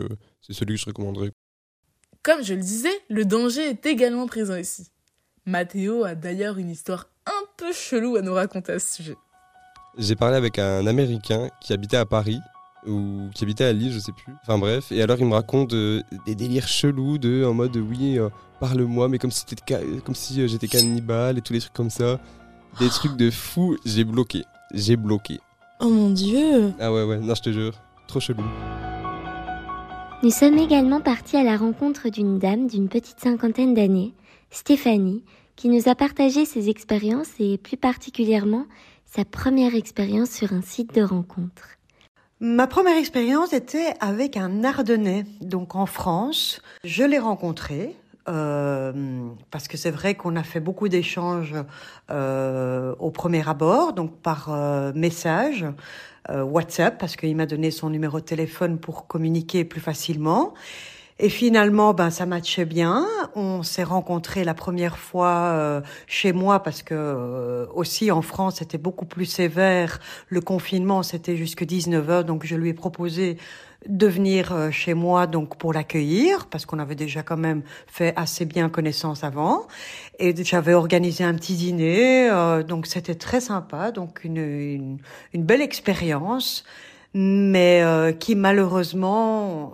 c'est 0.41 0.53
celui 0.53 0.75
que 0.75 0.81
je 0.81 0.85
recommanderais. 0.87 1.31
Comme 2.21 2.43
je 2.43 2.53
le 2.53 2.61
disais, 2.61 2.91
le 3.09 3.23
danger 3.23 3.69
est 3.69 3.85
également 3.85 4.27
présent 4.27 4.55
ici. 4.55 4.87
Mathéo 5.45 6.03
a 6.03 6.15
d'ailleurs 6.15 6.57
une 6.57 6.69
histoire 6.69 7.07
un 7.25 7.45
peu 7.57 7.71
chelou 7.71 8.17
à 8.17 8.21
nous 8.21 8.33
raconter 8.33 8.73
à 8.73 8.79
ce 8.79 8.95
sujet. 8.95 9.15
J'ai 9.97 10.15
parlé 10.15 10.35
avec 10.35 10.59
un 10.59 10.85
Américain 10.85 11.49
qui 11.61 11.71
habitait 11.71 11.97
à 11.97 12.05
Paris 12.05 12.39
ou 12.85 13.29
qui 13.33 13.43
habitait 13.43 13.63
à 13.63 13.73
Lille, 13.73 13.91
je 13.93 13.99
sais 13.99 14.11
plus. 14.11 14.33
Enfin 14.41 14.57
bref, 14.57 14.91
et 14.91 15.01
alors 15.01 15.17
il 15.19 15.25
me 15.25 15.33
raconte 15.33 15.73
euh, 15.73 16.01
des 16.25 16.35
délires 16.35 16.67
chelous 16.67 17.17
de 17.17 17.45
en 17.45 17.53
mode 17.53 17.75
oui, 17.77 18.19
euh, 18.19 18.29
parle-moi, 18.59 19.07
mais 19.07 19.17
comme 19.17 19.31
si, 19.31 19.45
comme 20.05 20.15
si 20.15 20.41
euh, 20.41 20.47
j'étais 20.47 20.67
cannibale 20.67 21.37
et 21.37 21.41
tous 21.41 21.53
les 21.53 21.59
trucs 21.59 21.73
comme 21.73 21.89
ça. 21.89 22.19
Des 22.79 22.89
trucs 22.89 23.15
de 23.15 23.31
fou, 23.31 23.77
j'ai 23.85 24.03
bloqué. 24.03 24.43
J'ai 24.73 24.95
bloqué. 24.95 25.39
Oh 25.79 25.89
mon 25.89 26.09
dieu 26.09 26.73
Ah 26.79 26.91
ouais, 26.91 27.03
ouais, 27.03 27.17
non, 27.17 27.33
je 27.33 27.41
te 27.41 27.51
jure, 27.51 27.73
trop 28.07 28.19
chelou. 28.19 28.43
Nous 30.21 30.31
sommes 30.31 30.57
également 30.57 30.99
partis 30.99 31.37
à 31.37 31.43
la 31.43 31.55
rencontre 31.55 32.09
d'une 32.09 32.39
dame 32.39 32.67
d'une 32.67 32.89
petite 32.89 33.21
cinquantaine 33.21 33.73
d'années, 33.73 34.13
Stéphanie, 34.51 35.23
qui 35.55 35.69
nous 35.69 35.87
a 35.87 35.95
partagé 35.95 36.43
ses 36.43 36.69
expériences 36.69 37.29
et 37.39 37.57
plus 37.57 37.77
particulièrement 37.77 38.65
sa 39.05 39.23
première 39.23 39.75
expérience 39.75 40.29
sur 40.29 40.51
un 40.51 40.61
site 40.61 40.93
de 40.93 41.03
rencontre. 41.03 41.77
Ma 42.41 42.67
première 42.67 42.97
expérience 42.97 43.53
était 43.53 43.93
avec 44.01 44.35
un 44.35 44.65
Ardennais, 44.65 45.23
donc 45.39 45.75
en 45.75 45.85
France. 45.85 46.61
Je 46.83 47.05
l'ai 47.05 47.19
rencontré. 47.19 47.95
Euh, 48.27 48.91
parce 49.49 49.67
que 49.67 49.75
c'est 49.77 49.89
vrai 49.89 50.13
qu'on 50.13 50.35
a 50.35 50.43
fait 50.43 50.59
beaucoup 50.59 50.87
d'échanges 50.87 51.55
euh, 52.11 52.93
au 52.99 53.09
premier 53.09 53.47
abord, 53.47 53.93
donc 53.93 54.17
par 54.17 54.49
euh, 54.53 54.91
message, 54.93 55.65
WhatsApp, 56.31 56.97
parce 56.97 57.15
qu'il 57.15 57.35
m'a 57.35 57.45
donné 57.45 57.71
son 57.71 57.89
numéro 57.89 58.19
de 58.19 58.25
téléphone 58.25 58.77
pour 58.79 59.07
communiquer 59.07 59.63
plus 59.63 59.81
facilement. 59.81 60.53
Et 61.21 61.27
finalement, 61.27 61.93
ben 61.93 62.11
ça 62.11 62.25
matchait 62.25 62.63
bien. 62.63 63.05
On 63.35 63.61
s'est 63.61 63.83
rencontrés 63.83 64.45
la 64.45 64.53
première 64.53 64.97
fois 64.97 65.51
euh, 65.51 65.81
chez 66.07 66.31
moi 66.31 66.63
parce 66.63 66.81
que 66.81 66.95
euh, 66.95 67.65
aussi 67.73 68.09
en 68.09 68.21
France 68.21 68.55
c'était 68.59 68.77
beaucoup 68.77 69.05
plus 69.05 69.25
sévère. 69.25 69.99
Le 70.29 70.39
confinement 70.39 71.03
c'était 71.03 71.35
jusque 71.35 71.65
19 71.65 72.09
heures, 72.09 72.23
donc 72.23 72.45
je 72.45 72.55
lui 72.55 72.69
ai 72.69 72.73
proposé 72.73 73.37
de 73.87 74.07
venir 74.07 74.51
euh, 74.51 74.71
chez 74.71 74.93
moi 74.93 75.25
donc 75.25 75.57
pour 75.57 75.71
l'accueillir 75.71 76.47
parce 76.47 76.65
qu'on 76.65 76.79
avait 76.79 76.95
déjà 76.95 77.23
quand 77.23 77.37
même 77.37 77.61
fait 77.87 78.13
assez 78.17 78.45
bien 78.45 78.67
connaissance 78.67 79.23
avant 79.23 79.67
et 80.19 80.35
j'avais 80.43 80.73
organisé 80.73 81.23
un 81.23 81.33
petit 81.33 81.55
dîner 81.55 82.29
euh, 82.29 82.61
donc 82.61 82.87
c'était 82.87 83.15
très 83.15 83.39
sympa 83.39 83.91
donc 83.91 84.25
une, 84.25 84.37
une, 84.37 84.97
une 85.33 85.43
belle 85.43 85.61
expérience 85.61 86.65
mais 87.13 87.81
euh, 87.83 88.11
qui 88.11 88.35
malheureusement 88.35 89.73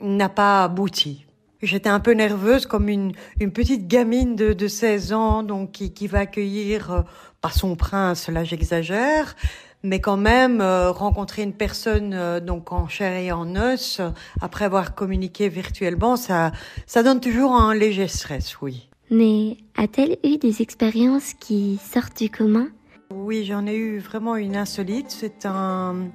n'a 0.00 0.28
pas 0.28 0.64
abouti. 0.64 1.26
J'étais 1.62 1.88
un 1.88 2.00
peu 2.00 2.12
nerveuse 2.12 2.66
comme 2.66 2.88
une, 2.88 3.12
une 3.38 3.52
petite 3.52 3.86
gamine 3.86 4.34
de, 4.34 4.52
de 4.52 4.68
16 4.68 5.12
ans 5.12 5.42
donc 5.44 5.72
qui, 5.72 5.94
qui 5.94 6.08
va 6.08 6.20
accueillir, 6.20 6.92
euh, 6.92 7.02
pas 7.40 7.50
son 7.50 7.76
prince, 7.76 8.28
là 8.28 8.42
j'exagère, 8.42 9.36
mais 9.82 10.00
quand 10.00 10.16
même 10.16 10.60
euh, 10.60 10.90
rencontrer 10.90 11.42
une 11.42 11.52
personne 11.52 12.12
euh, 12.14 12.40
donc 12.40 12.72
en 12.72 12.88
chair 12.88 13.16
et 13.16 13.32
en 13.32 13.56
os, 13.56 14.00
euh, 14.00 14.10
après 14.40 14.64
avoir 14.64 14.94
communiqué 14.94 15.48
virtuellement, 15.48 16.16
ça, 16.16 16.52
ça 16.86 17.02
donne 17.02 17.20
toujours 17.20 17.54
un 17.54 17.74
léger 17.74 18.08
stress, 18.08 18.60
oui. 18.60 18.88
Mais 19.10 19.56
a-t-elle 19.76 20.16
eu 20.24 20.38
des 20.38 20.62
expériences 20.62 21.34
qui 21.34 21.78
sortent 21.82 22.16
du 22.16 22.30
commun? 22.30 22.68
Oui, 23.14 23.44
j'en 23.44 23.66
ai 23.66 23.74
eu 23.74 23.98
vraiment 23.98 24.36
une 24.36 24.56
insolite. 24.56 25.10
C'est 25.10 25.44
un, 25.44 26.08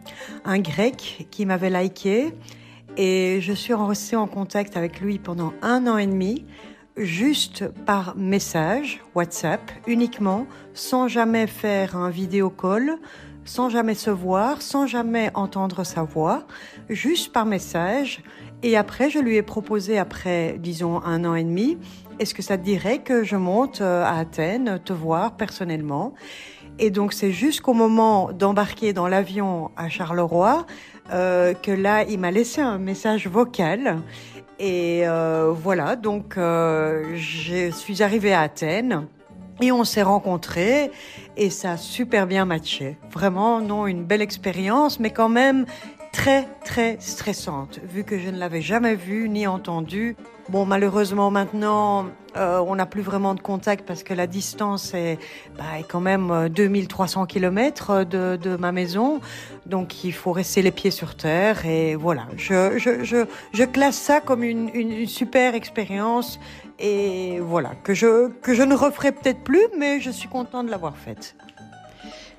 un 0.45 0.59
grec 0.59 1.27
qui 1.29 1.45
m'avait 1.45 1.69
liké 1.69 2.33
et 2.97 3.39
je 3.41 3.53
suis 3.53 3.75
restée 3.75 4.15
en 4.15 4.25
contact 4.25 4.75
avec 4.75 5.00
lui 5.00 5.19
pendant 5.19 5.53
un 5.62 5.86
an 5.86 5.97
et 5.97 6.07
demi, 6.07 6.45
juste 6.98 7.68
par 7.86 8.16
message, 8.18 9.01
WhatsApp, 9.16 9.62
uniquement, 9.88 10.48
sans 10.74 11.08
jamais 11.08 11.48
faire 11.48 11.96
un 11.96 12.10
vidéo 12.10 12.50
call, 12.50 12.98
sans 13.46 13.70
jamais 13.70 13.94
se 13.94 14.10
voir, 14.10 14.62
sans 14.62 14.88
jamais 14.88 15.32
entendre 15.34 15.84
sa 15.84 16.04
voix, 16.04 16.46
juste 16.89 17.32
par 17.32 17.46
message. 17.46 18.22
Et 18.63 18.75
après, 18.75 19.10
je 19.10 19.20
lui 19.20 19.36
ai 19.36 19.42
proposé, 19.42 19.98
après, 19.98 20.58
disons, 20.60 21.01
un 21.04 21.24
an 21.25 21.36
et 21.36 21.44
demi, 21.44 21.77
est-ce 22.20 22.34
que 22.34 22.42
ça 22.42 22.58
te 22.58 22.63
dirait 22.63 23.00
que 23.00 23.24
je 23.24 23.36
monte 23.36 23.82
euh, 23.82 24.04
à 24.04 24.18
Athènes, 24.18 24.80
te 24.84 24.92
voir 24.92 25.38
personnellement? 25.38 26.13
Et 26.80 26.89
donc, 26.89 27.13
c'est 27.13 27.32
jusqu'au 27.32 27.74
moment 27.74 28.32
d'embarquer 28.32 28.94
dans 28.94 29.08
l'avion 29.08 29.72
à 29.77 29.89
Charleroi 29.89 30.66
euh, 31.12 31.54
que 31.54 31.72
là, 31.72 32.04
il 32.04 32.20
m'a 32.20 32.32
laissé 32.32 32.62
un 32.62 32.78
message 32.78 33.28
vocal. 33.28 34.02
Et 34.60 35.08
euh, 35.08 35.54
voilà, 35.56 35.96
donc 35.96 36.38
euh, 36.38 37.16
je 37.16 37.70
suis 37.70 38.02
arrivée 38.02 38.34
à 38.34 38.42
Athènes 38.42 39.08
et 39.62 39.72
on 39.72 39.84
s'est 39.84 40.02
rencontrés 40.02 40.92
et 41.36 41.50
ça 41.52 41.74
a 41.74 41.78
super 41.78 42.26
bien 42.26 42.46
matché. 42.46 42.98
Vraiment, 43.12 43.62
non, 43.62 43.86
une 43.86 44.04
belle 44.04 44.22
expérience, 44.22 45.00
mais 45.00 45.12
quand 45.12 45.30
même 45.30 45.66
très, 46.17 46.47
très 46.65 46.97
stressante, 47.00 47.79
vu 47.83 48.03
que 48.03 48.17
je 48.17 48.29
ne 48.29 48.39
l'avais 48.39 48.62
jamais 48.62 48.95
vu 48.95 49.29
ni 49.29 49.45
entendu. 49.45 50.15
Bon, 50.50 50.65
malheureusement, 50.65 51.29
maintenant, 51.29 52.07
euh, 52.36 52.59
on 52.65 52.75
n'a 52.75 52.88
plus 52.88 53.03
vraiment 53.03 53.36
de 53.36 53.39
contact 53.39 53.86
parce 53.86 54.01
que 54.01 54.15
la 54.15 54.25
distance 54.25 54.95
est, 54.95 55.19
bah, 55.59 55.65
quand 55.88 56.00
même 56.00 56.31
euh, 56.31 56.50
2300 56.50 57.27
km 57.27 58.03
de, 58.03 58.36
de 58.36 58.55
ma 58.55 58.71
maison. 58.71 59.21
Donc, 59.67 60.03
il 60.03 60.12
faut 60.12 60.31
rester 60.31 60.63
les 60.63 60.71
pieds 60.71 60.89
sur 60.89 61.15
terre. 61.15 61.67
Et 61.67 61.95
voilà, 61.95 62.25
je, 62.36 63.65
classe 63.65 63.97
ça 63.97 64.19
comme 64.19 64.43
une 64.43 65.05
super 65.05 65.53
expérience. 65.53 66.39
Et 66.79 67.39
voilà, 67.41 67.74
que 67.83 67.93
je, 67.93 68.29
que 68.41 68.55
je 68.55 68.63
ne 68.63 68.74
referai 68.74 69.12
peut-être 69.12 69.43
plus, 69.43 69.67
mais 69.77 70.00
je 70.00 70.09
suis 70.09 70.29
contente 70.29 70.65
de 70.65 70.71
l'avoir 70.71 70.97
faite. 70.97 71.36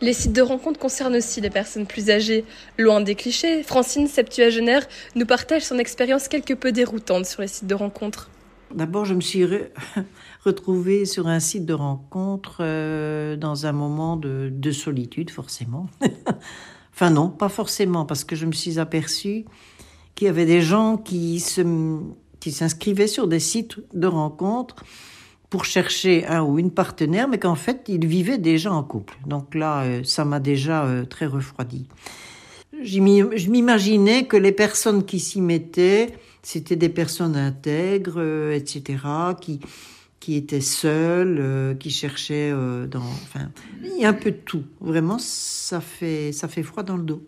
Les 0.00 0.12
sites 0.12 0.32
de 0.32 0.42
rencontres 0.42 0.78
concernent 0.78 1.16
aussi 1.16 1.40
les 1.40 1.50
personnes 1.50 1.86
plus 1.86 2.08
âgées. 2.10 2.44
Loin 2.78 3.00
des 3.00 3.16
clichés, 3.16 3.64
Francine, 3.64 4.06
septuagénaire, 4.06 4.86
nous 5.16 5.26
partage 5.26 5.62
son 5.62 5.78
expérience 5.78 6.28
quelque 6.28 6.54
peu 6.54 6.70
déroutante 6.70 7.26
sur 7.26 7.42
les 7.42 7.48
sites 7.48 7.66
de 7.66 7.74
rencontres. 7.74 8.30
D'abord, 8.72 9.04
je 9.04 9.14
me 9.14 9.20
suis 9.20 9.44
re 9.44 9.70
retrouvée 10.44 11.04
sur 11.04 11.26
un 11.26 11.40
site 11.40 11.66
de 11.66 11.72
rencontre 11.72 12.58
euh, 12.60 13.36
dans 13.36 13.66
un 13.66 13.72
moment 13.72 14.16
de, 14.16 14.50
de 14.52 14.70
solitude, 14.70 15.30
forcément. 15.30 15.88
enfin 16.94 17.10
non, 17.10 17.28
pas 17.28 17.48
forcément, 17.48 18.04
parce 18.04 18.24
que 18.24 18.36
je 18.36 18.46
me 18.46 18.52
suis 18.52 18.78
aperçue 18.78 19.46
qu'il 20.14 20.26
y 20.26 20.28
avait 20.28 20.46
des 20.46 20.60
gens 20.60 20.96
qui 20.96 21.40
se 21.40 21.62
qui 22.40 22.52
s'inscrivaient 22.52 23.08
sur 23.08 23.26
des 23.26 23.40
sites 23.40 23.78
de 23.94 24.06
rencontres 24.06 24.84
pour 25.50 25.64
chercher 25.64 26.26
un 26.26 26.42
ou 26.42 26.58
une 26.58 26.70
partenaire, 26.70 27.28
mais 27.28 27.38
qu'en 27.38 27.54
fait, 27.54 27.84
ils 27.88 28.06
vivaient 28.06 28.38
déjà 28.38 28.72
en 28.72 28.82
couple. 28.82 29.16
Donc 29.26 29.54
là, 29.54 29.82
euh, 29.82 30.02
ça 30.04 30.24
m'a 30.24 30.40
déjà 30.40 30.84
euh, 30.84 31.04
très 31.04 31.26
refroidi. 31.26 31.86
Je 32.82 33.00
m'imaginais 33.00 34.26
que 34.26 34.36
les 34.36 34.52
personnes 34.52 35.04
qui 35.04 35.20
s'y 35.20 35.40
mettaient, 35.40 36.14
c'était 36.42 36.76
des 36.76 36.90
personnes 36.90 37.34
intègres, 37.34 38.18
euh, 38.18 38.52
etc., 38.52 38.98
qui, 39.40 39.60
qui 40.20 40.36
étaient 40.36 40.60
seules, 40.60 41.76
qui 41.80 41.90
cherchaient. 41.90 42.52
Enfin, 42.52 43.50
il 43.82 44.02
y 44.02 44.04
a 44.04 44.10
un 44.10 44.12
peu 44.12 44.30
de 44.30 44.36
tout. 44.36 44.64
Vraiment, 44.80 45.18
ça 45.18 45.80
fait, 45.80 46.32
ça 46.32 46.46
fait 46.46 46.62
froid 46.62 46.82
dans 46.82 46.96
le 46.96 47.02
dos. 47.02 47.22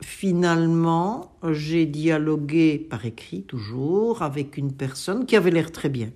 Finalement, 0.00 1.36
j'ai 1.50 1.84
dialogué 1.84 2.78
par 2.78 3.04
écrit, 3.04 3.42
toujours, 3.42 4.22
avec 4.22 4.56
une 4.56 4.72
personne 4.72 5.26
qui 5.26 5.36
avait 5.36 5.50
l'air 5.50 5.70
très 5.70 5.88
bien. 5.88 6.10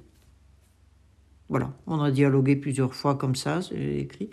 Voilà, 1.52 1.70
on 1.86 2.00
a 2.00 2.10
dialogué 2.10 2.56
plusieurs 2.56 2.94
fois 2.94 3.14
comme 3.14 3.34
ça, 3.34 3.60
c'est 3.60 3.76
écrit. 3.76 4.30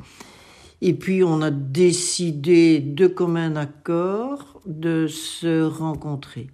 Et 0.79 0.93
puis 0.93 1.21
on 1.21 1.41
a 1.41 1.51
décidé 1.51 2.79
de 2.79 3.07
commun 3.07 3.57
accord 3.57 4.61
de 4.65 5.05
se 5.05 5.61
rencontrer 5.61 6.47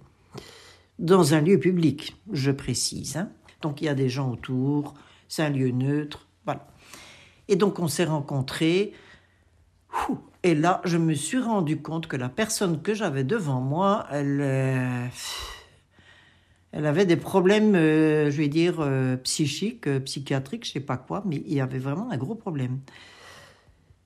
dans 0.98 1.34
un 1.34 1.40
lieu 1.40 1.60
public, 1.60 2.16
je 2.32 2.50
précise. 2.50 3.16
Hein. 3.16 3.28
Donc 3.62 3.80
il 3.80 3.84
y 3.84 3.88
a 3.88 3.94
des 3.94 4.08
gens 4.08 4.32
autour, 4.32 4.94
c'est 5.28 5.44
un 5.44 5.50
lieu 5.50 5.70
neutre, 5.70 6.26
voilà. 6.44 6.66
Et 7.46 7.54
donc 7.54 7.78
on 7.78 7.86
s'est 7.86 8.04
rencontrés. 8.04 8.92
Et 10.42 10.56
là, 10.56 10.80
je 10.84 10.98
me 10.98 11.14
suis 11.14 11.38
rendu 11.38 11.80
compte 11.80 12.08
que 12.08 12.16
la 12.16 12.28
personne 12.28 12.82
que 12.82 12.92
j'avais 12.92 13.22
devant 13.22 13.60
moi, 13.60 14.08
elle, 14.10 14.40
euh, 14.40 15.06
elle 16.76 16.84
avait 16.84 17.06
des 17.06 17.16
problèmes, 17.16 17.74
euh, 17.74 18.30
je 18.30 18.36
vais 18.36 18.48
dire, 18.48 18.80
euh, 18.80 19.16
psychiques, 19.16 19.86
euh, 19.86 19.98
psychiatriques, 19.98 20.66
je 20.66 20.72
sais 20.72 20.80
pas 20.80 20.98
quoi, 20.98 21.22
mais 21.24 21.36
il 21.46 21.54
y 21.54 21.60
avait 21.62 21.78
vraiment 21.78 22.10
un 22.10 22.18
gros 22.18 22.34
problème. 22.34 22.80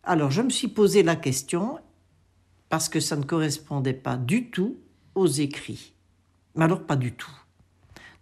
Alors, 0.05 0.31
je 0.31 0.41
me 0.41 0.50
suis 0.50 0.69
posé 0.69 1.03
la 1.03 1.17
question 1.17 1.81
parce 2.69 2.89
que 2.89 3.00
ça 3.00 3.17
ne 3.17 3.25
correspondait 3.25 3.93
pas 3.93 4.17
du 4.17 4.50
tout 4.50 4.79
aux 5.17 5.27
écrits. 5.27 5.95
Mais 6.55 6.62
alors, 6.62 6.87
pas 6.87 6.95
du 6.95 7.12
tout. 7.12 7.37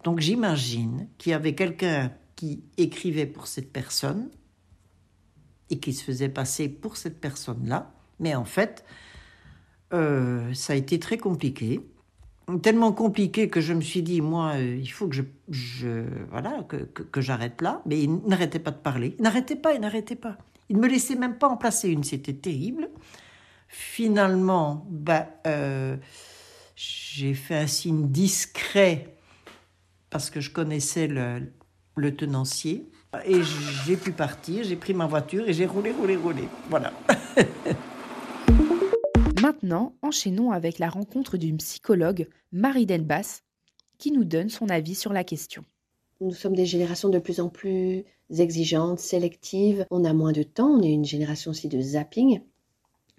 Donc, 0.03 0.19
j'imagine 0.19 1.07
qu'il 1.19 1.29
y 1.29 1.35
avait 1.35 1.53
quelqu'un 1.53 2.11
qui 2.35 2.63
écrivait 2.77 3.27
pour 3.27 3.45
cette 3.45 3.71
personne 3.71 4.31
et 5.69 5.77
qui 5.77 5.93
se 5.93 6.03
faisait 6.03 6.27
passer 6.27 6.69
pour 6.69 6.97
cette 6.97 7.21
personne-là. 7.21 7.93
Mais 8.19 8.33
en 8.33 8.45
fait, 8.45 8.83
ça 9.91 10.73
a 10.73 10.75
été 10.75 10.97
très 10.97 11.19
compliqué. 11.19 11.81
Tellement 12.57 12.91
compliqué 12.91 13.49
que 13.49 13.61
je 13.61 13.73
me 13.73 13.81
suis 13.81 14.01
dit, 14.01 14.21
moi, 14.21 14.53
euh, 14.55 14.75
il 14.75 14.91
faut 14.91 15.07
que 15.07 15.15
je, 15.49 16.03
voilà, 16.31 16.63
que, 16.67 16.77
que, 16.77 17.21
j'arrête 17.21 17.61
là. 17.61 17.81
Mais 17.85 18.01
il 18.01 18.15
n'arrêtait 18.27 18.59
pas 18.59 18.71
de 18.71 18.77
parler. 18.77 19.15
Il 19.19 19.23
n'arrêtait 19.23 19.55
pas, 19.55 19.73
il 19.73 19.81
n'arrêtait 19.81 20.15
pas. 20.15 20.37
Il 20.69 20.77
ne 20.77 20.81
me 20.81 20.87
laissait 20.87 21.15
même 21.15 21.37
pas 21.37 21.47
en 21.47 21.57
placer 21.57 21.89
une. 21.89 22.03
C'était 22.03 22.33
terrible. 22.33 22.89
Finalement, 23.67 24.87
ben, 24.89 25.27
euh, 25.47 25.97
j'ai 26.75 27.33
fait 27.33 27.57
un 27.57 27.67
signe 27.67 28.07
discret 28.07 29.15
parce 30.09 30.29
que 30.29 30.39
je 30.39 30.49
connaissais 30.49 31.07
le, 31.07 31.51
le 31.95 32.15
tenancier. 32.15 32.89
Et 33.25 33.41
j'ai 33.85 33.97
pu 33.97 34.11
partir, 34.11 34.63
j'ai 34.63 34.75
pris 34.75 34.93
ma 34.93 35.07
voiture 35.07 35.49
et 35.49 35.53
j'ai 35.53 35.65
roulé, 35.65 35.91
roulé, 35.91 36.15
roulé. 36.15 36.47
Voilà. 36.69 36.93
Maintenant, 39.61 39.93
enchaînons 40.01 40.51
avec 40.51 40.79
la 40.79 40.87
rencontre 40.87 41.35
d'une 41.35 41.57
psychologue, 41.57 42.29
Marie 42.53 42.85
Denbas, 42.85 43.41
qui 43.97 44.13
nous 44.13 44.23
donne 44.23 44.47
son 44.47 44.69
avis 44.69 44.95
sur 44.95 45.11
la 45.11 45.25
question. 45.25 45.65
Nous 46.21 46.31
sommes 46.31 46.55
des 46.55 46.65
générations 46.65 47.09
de 47.09 47.19
plus 47.19 47.41
en 47.41 47.49
plus 47.49 48.05
exigeantes, 48.29 48.99
sélectives. 48.99 49.85
On 49.91 50.05
a 50.05 50.13
moins 50.13 50.31
de 50.31 50.43
temps, 50.43 50.69
on 50.69 50.81
est 50.81 50.93
une 50.93 51.03
génération 51.03 51.51
aussi 51.51 51.67
de 51.67 51.81
zapping. 51.81 52.39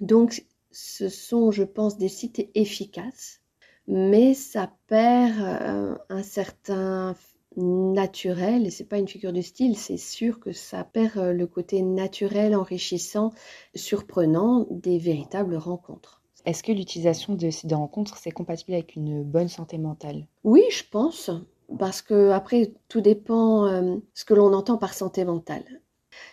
Donc, 0.01 0.47
ce 0.71 1.11
sont, 1.11 1.51
je 1.51 1.63
pense, 1.63 1.99
des 1.99 2.09
sites 2.09 2.49
efficaces, 2.55 3.43
mais 3.87 4.33
ça 4.33 4.73
perd 4.87 5.39
euh, 5.43 5.99
un 6.09 6.23
certain 6.23 7.17
naturel, 7.57 8.67
et 8.67 8.71
c'est 8.71 8.85
pas 8.85 8.99
une 8.99 9.09
figure 9.09 9.35
de 9.35 9.43
style, 9.43 9.77
c'est 9.77 9.99
sûr 9.99 10.41
que 10.41 10.53
ça 10.53 10.85
perd 10.85 11.19
euh, 11.19 11.33
le 11.35 11.47
côté 11.47 11.83
naturel, 11.83 12.57
enrichissant, 12.57 13.31
surprenant 13.75 14.67
des 14.71 14.97
véritables 14.97 15.57
rencontres. 15.57 16.20
Est-ce 16.45 16.63
que 16.63 16.73
l'utilisation 16.73 17.35
de 17.35 17.51
sites 17.51 17.69
de 17.71 17.75
rencontres, 17.75 18.17
c'est 18.17 18.31
compatible 18.31 18.75
avec 18.75 18.97
une 18.97 19.23
bonne 19.23 19.49
santé 19.49 19.79
mentale? 19.79 20.27
Oui, 20.45 20.63
je 20.71 20.85
pense, 20.91 21.31
parce 21.79 22.03
que 22.03 22.31
après, 22.31 22.73
tout 22.89 23.01
dépend 23.01 23.67
euh, 23.67 23.97
ce 24.15 24.25
que 24.25 24.35
l'on 24.35 24.53
entend 24.53 24.79
par 24.79 24.95
santé 24.95 25.25
mentale. 25.25 25.65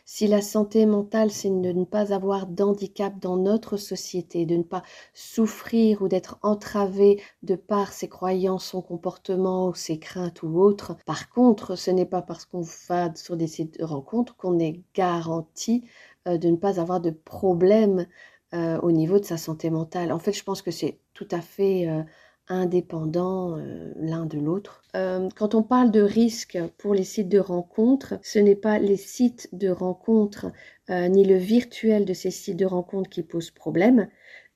Si 0.06 0.28
la 0.28 0.42
santé 0.42 0.86
mentale, 0.86 1.32
c'est 1.32 1.50
de 1.50 1.72
ne 1.72 1.86
pas 1.86 2.14
avoir 2.14 2.48
d'handicap 2.48 3.20
dans 3.20 3.38
notre 3.38 3.78
société, 3.78 4.46
de 4.46 4.56
ne 4.58 4.64
pas 4.64 4.84
souffrir 5.14 6.02
ou 6.02 6.08
d'être 6.08 6.40
entravé 6.42 7.22
de 7.44 7.56
par 7.56 7.94
ses 7.94 8.10
croyances, 8.10 8.66
son 8.66 8.82
comportement 8.82 9.68
ou 9.68 9.76
ses 9.76 10.00
craintes 10.00 10.42
ou 10.44 10.60
autres. 10.60 10.98
Par 11.06 11.30
contre, 11.30 11.76
ce 11.76 11.92
n'est 11.92 12.06
pas 12.06 12.22
parce 12.22 12.46
qu'on 12.46 12.62
va 12.90 13.14
sur 13.16 13.38
des 13.38 13.48
sites 13.48 13.80
de 13.80 13.86
rencontres 13.86 14.36
qu'on 14.36 14.60
est 14.60 14.82
garanti 14.96 15.84
euh, 16.28 16.38
de 16.38 16.50
ne 16.50 16.58
pas 16.58 16.80
avoir 16.80 17.00
de 17.00 17.12
problème 17.12 18.08
euh, 18.54 18.80
au 18.80 18.92
niveau 18.92 19.20
de 19.20 19.25
sa 19.25 19.38
santé 19.38 19.70
mentale. 19.70 20.12
En 20.12 20.20
fait, 20.20 20.34
je 20.34 20.44
pense 20.44 20.62
que 20.62 20.72
c'est 20.72 21.00
tout 21.13 21.27
à 21.32 21.42
fait 21.42 21.88
euh, 21.88 22.04
indépendants 22.48 23.58
euh, 23.58 23.92
l'un 23.98 24.25
de 24.25 24.39
l'autre. 24.39 24.84
Quand 25.36 25.54
on 25.54 25.62
parle 25.62 25.92
de 25.92 26.01
risque 26.01 26.58
pour 26.80 26.96
les 26.96 27.04
sites 27.04 27.30
de 27.30 27.38
rencontres, 27.38 28.16
ce 28.24 28.39
n'est 28.39 28.56
pas 28.56 28.80
les 28.80 28.98
sites 28.98 29.48
de 29.51 29.70
rencontres 29.70 30.48
euh, 30.89 31.08
ni 31.10 31.25
le 31.25 31.36
virtuel 31.36 32.06
de 32.06 32.13
ces 32.13 32.32
sites 32.32 32.56
de 32.56 32.66
rencontres 32.66 33.10
qui 33.10 33.22
posent 33.22 33.51
problème. 33.51 34.08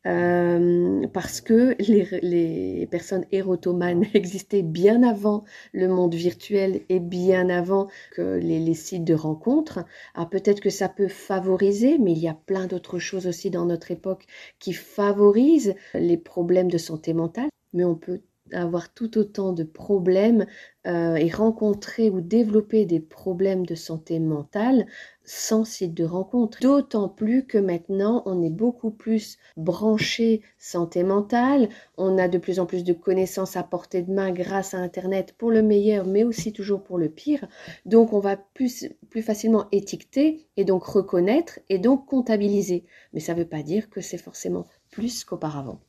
Parce 0.03 1.41
que 1.41 1.75
les, 1.79 2.87
personnes 2.89 3.25
érotomanes 3.31 4.03
existaient 4.13 4.63
bien 4.63 5.03
avant 5.03 5.43
le 5.73 5.87
monde 5.87 6.15
virtuel 6.15 6.81
et 6.89 6.99
bien 6.99 7.49
avant 7.49 7.87
que 8.13 8.37
les, 8.37 8.73
sites 8.73 9.03
de 9.03 9.13
rencontres. 9.13 9.79
Alors 10.15 10.29
peut-être 10.29 10.61
que 10.61 10.69
ça 10.69 10.89
peut 10.89 11.07
favoriser, 11.07 11.97
mais 11.97 12.13
il 12.13 12.19
y 12.19 12.27
a 12.27 12.33
plein 12.33 12.67
d'autres 12.67 12.99
choses 12.99 13.27
aussi 13.27 13.49
dans 13.49 13.65
notre 13.65 13.91
époque 13.91 14.25
qui 14.59 14.73
favorisent 14.73 15.75
les 15.93 16.17
problèmes 16.17 16.71
de 16.71 16.77
santé 16.77 17.13
mentale 17.13 17.49
mais 17.73 17.85
on 17.85 17.95
peut 17.95 18.21
avoir 18.53 18.93
tout 18.93 19.17
autant 19.17 19.53
de 19.53 19.63
problèmes 19.63 20.45
euh, 20.87 21.15
et 21.15 21.29
rencontrer 21.29 22.09
ou 22.09 22.21
développer 22.21 22.85
des 22.85 22.99
problèmes 22.99 23.65
de 23.65 23.75
santé 23.75 24.19
mentale 24.19 24.87
sans 25.23 25.65
site 25.65 25.93
de 25.93 26.03
rencontre. 26.03 26.59
D'autant 26.61 27.09
plus 27.09 27.45
que 27.45 27.57
maintenant, 27.57 28.23
on 28.25 28.41
est 28.41 28.49
beaucoup 28.49 28.91
plus 28.91 29.37
branché 29.57 30.41
santé 30.57 31.03
mentale, 31.03 31.69
on 31.97 32.17
a 32.17 32.27
de 32.27 32.37
plus 32.37 32.59
en 32.59 32.65
plus 32.65 32.83
de 32.83 32.93
connaissances 32.93 33.55
à 33.57 33.63
portée 33.63 34.01
de 34.01 34.11
main 34.11 34.31
grâce 34.31 34.73
à 34.73 34.77
Internet 34.77 35.33
pour 35.37 35.51
le 35.51 35.61
meilleur, 35.61 36.05
mais 36.05 36.23
aussi 36.23 36.53
toujours 36.53 36.83
pour 36.83 36.97
le 36.97 37.09
pire. 37.09 37.47
Donc, 37.85 38.13
on 38.13 38.19
va 38.19 38.37
plus, 38.37 38.89
plus 39.09 39.21
facilement 39.21 39.67
étiqueter 39.71 40.47
et 40.57 40.65
donc 40.65 40.83
reconnaître 40.83 41.59
et 41.69 41.79
donc 41.79 42.05
comptabiliser. 42.05 42.85
Mais 43.13 43.19
ça 43.19 43.33
ne 43.33 43.39
veut 43.39 43.47
pas 43.47 43.63
dire 43.63 43.89
que 43.89 44.01
c'est 44.01 44.17
forcément 44.17 44.65
plus 44.91 45.23
qu'auparavant. 45.23 45.79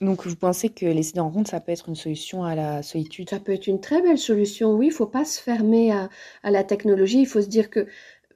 Donc, 0.00 0.26
vous 0.26 0.36
pensez 0.36 0.68
que 0.68 0.86
les 0.86 1.02
sites 1.02 1.16
de 1.16 1.20
rencontre, 1.20 1.50
ça 1.50 1.60
peut 1.60 1.72
être 1.72 1.88
une 1.88 1.94
solution 1.94 2.44
à 2.44 2.54
la 2.54 2.82
solitude? 2.82 3.30
Ça 3.30 3.38
peut 3.38 3.52
être 3.52 3.68
une 3.68 3.80
très 3.80 4.02
belle 4.02 4.18
solution, 4.18 4.74
oui. 4.74 4.86
Il 4.86 4.90
ne 4.90 4.94
faut 4.94 5.06
pas 5.06 5.24
se 5.24 5.40
fermer 5.40 5.92
à, 5.92 6.10
à, 6.42 6.50
la 6.50 6.64
technologie. 6.64 7.20
Il 7.20 7.26
faut 7.26 7.40
se 7.40 7.46
dire 7.46 7.70
que 7.70 7.86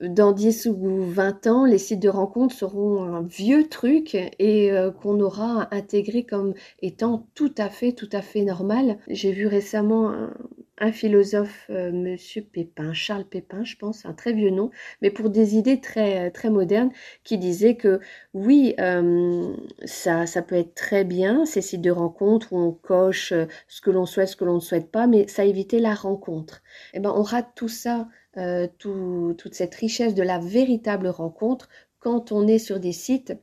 dans 0.00 0.32
10 0.32 0.66
ou 0.66 1.02
20 1.02 1.46
ans, 1.46 1.64
les 1.64 1.78
sites 1.78 2.00
de 2.00 2.08
rencontre 2.08 2.54
seront 2.54 3.02
un 3.02 3.22
vieux 3.22 3.68
truc 3.68 4.14
et 4.14 4.70
euh, 4.72 4.90
qu'on 4.90 5.20
aura 5.20 5.68
intégré 5.74 6.24
comme 6.24 6.54
étant 6.80 7.28
tout 7.34 7.54
à 7.58 7.68
fait, 7.68 7.92
tout 7.92 8.08
à 8.12 8.22
fait 8.22 8.42
normal. 8.42 8.98
J'ai 9.08 9.32
vu 9.32 9.46
récemment 9.46 10.10
un, 10.10 10.34
un 10.80 10.92
philosophe, 10.92 11.66
euh, 11.70 11.90
Monsieur 11.92 12.42
Pépin, 12.42 12.92
Charles 12.92 13.24
Pépin, 13.24 13.64
je 13.64 13.76
pense, 13.76 14.06
un 14.06 14.12
très 14.12 14.32
vieux 14.32 14.50
nom, 14.50 14.70
mais 15.02 15.10
pour 15.10 15.30
des 15.30 15.56
idées 15.56 15.80
très, 15.80 16.30
très 16.30 16.50
modernes, 16.50 16.90
qui 17.24 17.38
disait 17.38 17.76
que 17.76 18.00
oui, 18.34 18.74
euh, 18.80 19.54
ça, 19.84 20.26
ça 20.26 20.42
peut 20.42 20.56
être 20.56 20.74
très 20.74 21.04
bien, 21.04 21.44
ces 21.46 21.62
sites 21.62 21.80
de 21.80 21.90
rencontre 21.90 22.52
où 22.52 22.58
on 22.58 22.72
coche 22.72 23.32
euh, 23.32 23.46
ce 23.66 23.80
que 23.80 23.90
l'on 23.90 24.06
souhaite, 24.06 24.28
ce 24.28 24.36
que 24.36 24.44
l'on 24.44 24.56
ne 24.56 24.60
souhaite 24.60 24.90
pas, 24.90 25.06
mais 25.06 25.26
ça 25.28 25.44
évitait 25.44 25.80
la 25.80 25.94
rencontre. 25.94 26.62
Eh 26.94 27.00
ben, 27.00 27.12
on 27.14 27.22
rate 27.22 27.50
tout 27.54 27.68
ça, 27.68 28.08
euh, 28.36 28.68
tout, 28.78 29.34
toute 29.38 29.54
cette 29.54 29.74
richesse 29.74 30.14
de 30.14 30.22
la 30.22 30.38
véritable 30.38 31.08
rencontre 31.08 31.68
quand 31.98 32.30
on 32.32 32.46
est 32.46 32.58
sur 32.58 32.78
des 32.78 32.92
sites 32.92 33.34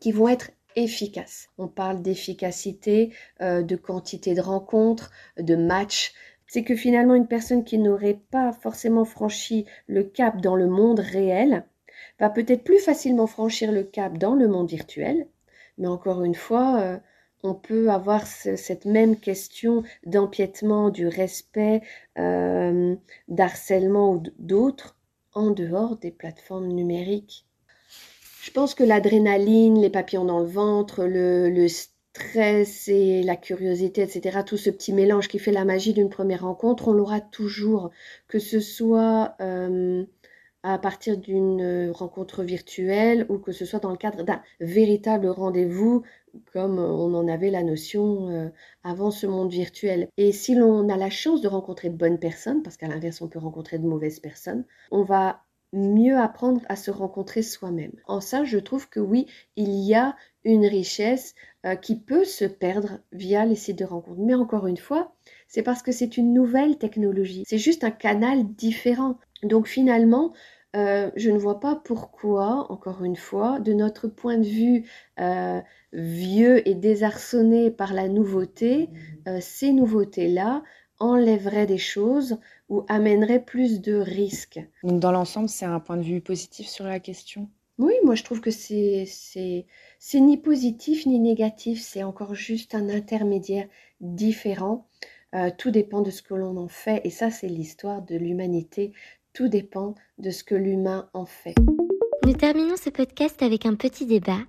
qui 0.00 0.12
vont 0.12 0.28
être 0.28 0.50
efficaces. 0.76 1.48
On 1.58 1.68
parle 1.68 2.02
d'efficacité, 2.02 3.12
euh, 3.40 3.62
de 3.62 3.76
quantité 3.76 4.34
de 4.34 4.40
rencontres, 4.40 5.10
de 5.38 5.56
matchs 5.56 6.12
c'est 6.46 6.64
que 6.64 6.76
finalement 6.76 7.14
une 7.14 7.26
personne 7.26 7.64
qui 7.64 7.78
n'aurait 7.78 8.20
pas 8.30 8.52
forcément 8.52 9.04
franchi 9.04 9.66
le 9.86 10.04
cap 10.04 10.40
dans 10.40 10.56
le 10.56 10.66
monde 10.66 11.00
réel 11.00 11.64
va 12.18 12.30
peut-être 12.30 12.64
plus 12.64 12.78
facilement 12.78 13.26
franchir 13.26 13.72
le 13.72 13.82
cap 13.82 14.18
dans 14.18 14.34
le 14.34 14.48
monde 14.48 14.68
virtuel. 14.68 15.26
Mais 15.78 15.88
encore 15.88 16.24
une 16.24 16.34
fois, 16.34 16.80
euh, 16.80 16.96
on 17.42 17.54
peut 17.54 17.90
avoir 17.90 18.26
ce, 18.26 18.56
cette 18.56 18.84
même 18.84 19.16
question 19.16 19.82
d'empiètement, 20.04 20.90
du 20.90 21.06
respect, 21.06 21.82
euh, 22.18 22.96
d'harcèlement 23.28 24.12
ou 24.12 24.22
d'autres 24.38 24.96
en 25.34 25.50
dehors 25.50 25.96
des 25.96 26.10
plateformes 26.10 26.68
numériques. 26.68 27.46
Je 28.42 28.50
pense 28.52 28.74
que 28.74 28.84
l'adrénaline, 28.84 29.80
les 29.80 29.90
papillons 29.90 30.24
dans 30.24 30.38
le 30.38 30.46
ventre, 30.46 31.04
le, 31.04 31.50
le 31.50 31.66
stress 32.16 32.88
et 32.88 33.22
la 33.22 33.36
curiosité, 33.36 34.02
etc., 34.02 34.40
tout 34.44 34.56
ce 34.56 34.70
petit 34.70 34.92
mélange 34.92 35.28
qui 35.28 35.38
fait 35.38 35.52
la 35.52 35.64
magie 35.64 35.92
d'une 35.92 36.08
première 36.08 36.42
rencontre, 36.42 36.88
on 36.88 36.92
l'aura 36.92 37.20
toujours, 37.20 37.90
que 38.26 38.38
ce 38.38 38.58
soit 38.58 39.34
euh, 39.40 40.04
à 40.62 40.78
partir 40.78 41.18
d'une 41.18 41.90
rencontre 41.90 42.42
virtuelle 42.42 43.26
ou 43.28 43.38
que 43.38 43.52
ce 43.52 43.64
soit 43.66 43.80
dans 43.80 43.90
le 43.90 43.98
cadre 43.98 44.22
d'un 44.22 44.40
véritable 44.60 45.28
rendez-vous, 45.28 46.02
comme 46.52 46.78
on 46.78 47.12
en 47.14 47.28
avait 47.28 47.50
la 47.50 47.62
notion 47.62 48.30
euh, 48.30 48.48
avant 48.82 49.10
ce 49.10 49.26
monde 49.26 49.50
virtuel. 49.50 50.08
Et 50.16 50.32
si 50.32 50.54
l'on 50.54 50.88
a 50.88 50.96
la 50.96 51.10
chance 51.10 51.42
de 51.42 51.48
rencontrer 51.48 51.90
de 51.90 51.96
bonnes 51.96 52.18
personnes, 52.18 52.62
parce 52.62 52.78
qu'à 52.78 52.88
l'inverse 52.88 53.20
on 53.20 53.28
peut 53.28 53.38
rencontrer 53.38 53.78
de 53.78 53.86
mauvaises 53.86 54.20
personnes, 54.20 54.64
on 54.90 55.02
va 55.02 55.42
mieux 55.72 56.16
apprendre 56.16 56.62
à 56.68 56.76
se 56.76 56.90
rencontrer 56.90 57.42
soi-même. 57.42 57.92
En 58.06 58.20
ça, 58.20 58.44
je 58.44 58.58
trouve 58.58 58.88
que 58.88 59.00
oui, 59.00 59.26
il 59.56 59.70
y 59.70 59.94
a 59.94 60.16
une 60.46 60.64
richesse 60.64 61.34
euh, 61.66 61.74
qui 61.74 61.96
peut 61.96 62.24
se 62.24 62.46
perdre 62.46 63.00
via 63.12 63.44
les 63.44 63.56
sites 63.56 63.78
de 63.78 63.84
rencontres. 63.84 64.20
Mais 64.20 64.34
encore 64.34 64.66
une 64.66 64.76
fois, 64.78 65.12
c'est 65.48 65.62
parce 65.62 65.82
que 65.82 65.92
c'est 65.92 66.16
une 66.16 66.32
nouvelle 66.32 66.78
technologie. 66.78 67.44
C'est 67.46 67.58
juste 67.58 67.84
un 67.84 67.90
canal 67.90 68.46
différent. 68.54 69.18
Donc 69.42 69.66
finalement, 69.66 70.32
euh, 70.76 71.10
je 71.16 71.30
ne 71.30 71.38
vois 71.38 71.58
pas 71.58 71.74
pourquoi, 71.76 72.70
encore 72.70 73.02
une 73.02 73.16
fois, 73.16 73.60
de 73.60 73.72
notre 73.72 74.08
point 74.08 74.36
de 74.36 74.46
vue 74.46 74.84
euh, 75.18 75.60
vieux 75.92 76.68
et 76.68 76.74
désarçonné 76.74 77.70
par 77.70 77.94
la 77.94 78.08
nouveauté, 78.08 78.90
euh, 79.26 79.38
ces 79.40 79.72
nouveautés-là 79.72 80.62
enlèveraient 80.98 81.66
des 81.66 81.78
choses 81.78 82.38
ou 82.68 82.84
amèneraient 82.88 83.44
plus 83.44 83.80
de 83.80 83.94
risques. 83.94 84.60
Donc 84.82 85.00
dans 85.00 85.12
l'ensemble, 85.12 85.48
c'est 85.48 85.64
un 85.64 85.80
point 85.80 85.96
de 85.96 86.02
vue 86.02 86.20
positif 86.20 86.66
sur 86.66 86.84
la 86.84 87.00
question? 87.00 87.48
Oui, 87.78 87.94
moi 88.04 88.14
je 88.14 88.24
trouve 88.24 88.40
que 88.40 88.50
c'est 88.50 89.06
c'est 89.98 90.20
ni 90.20 90.36
positif 90.36 91.06
ni 91.06 91.18
négatif, 91.18 91.80
c'est 91.80 92.02
encore 92.02 92.34
juste 92.34 92.74
un 92.74 92.88
intermédiaire 92.88 93.66
différent. 94.00 94.86
Euh, 95.34 95.50
tout 95.56 95.70
dépend 95.70 96.02
de 96.02 96.10
ce 96.10 96.22
que 96.22 96.34
l'on 96.34 96.56
en 96.56 96.68
fait 96.68 97.00
et 97.04 97.10
ça 97.10 97.30
c'est 97.30 97.48
l'histoire 97.48 98.02
de 98.02 98.16
l'humanité. 98.16 98.92
Tout 99.32 99.48
dépend 99.48 99.94
de 100.18 100.30
ce 100.30 100.44
que 100.44 100.54
l'humain 100.54 101.08
en 101.12 101.26
fait. 101.26 101.54
Nous 102.24 102.32
terminons 102.32 102.76
ce 102.76 102.90
podcast 102.90 103.42
avec 103.42 103.66
un 103.66 103.74
petit 103.74 104.06
débat. 104.06 104.40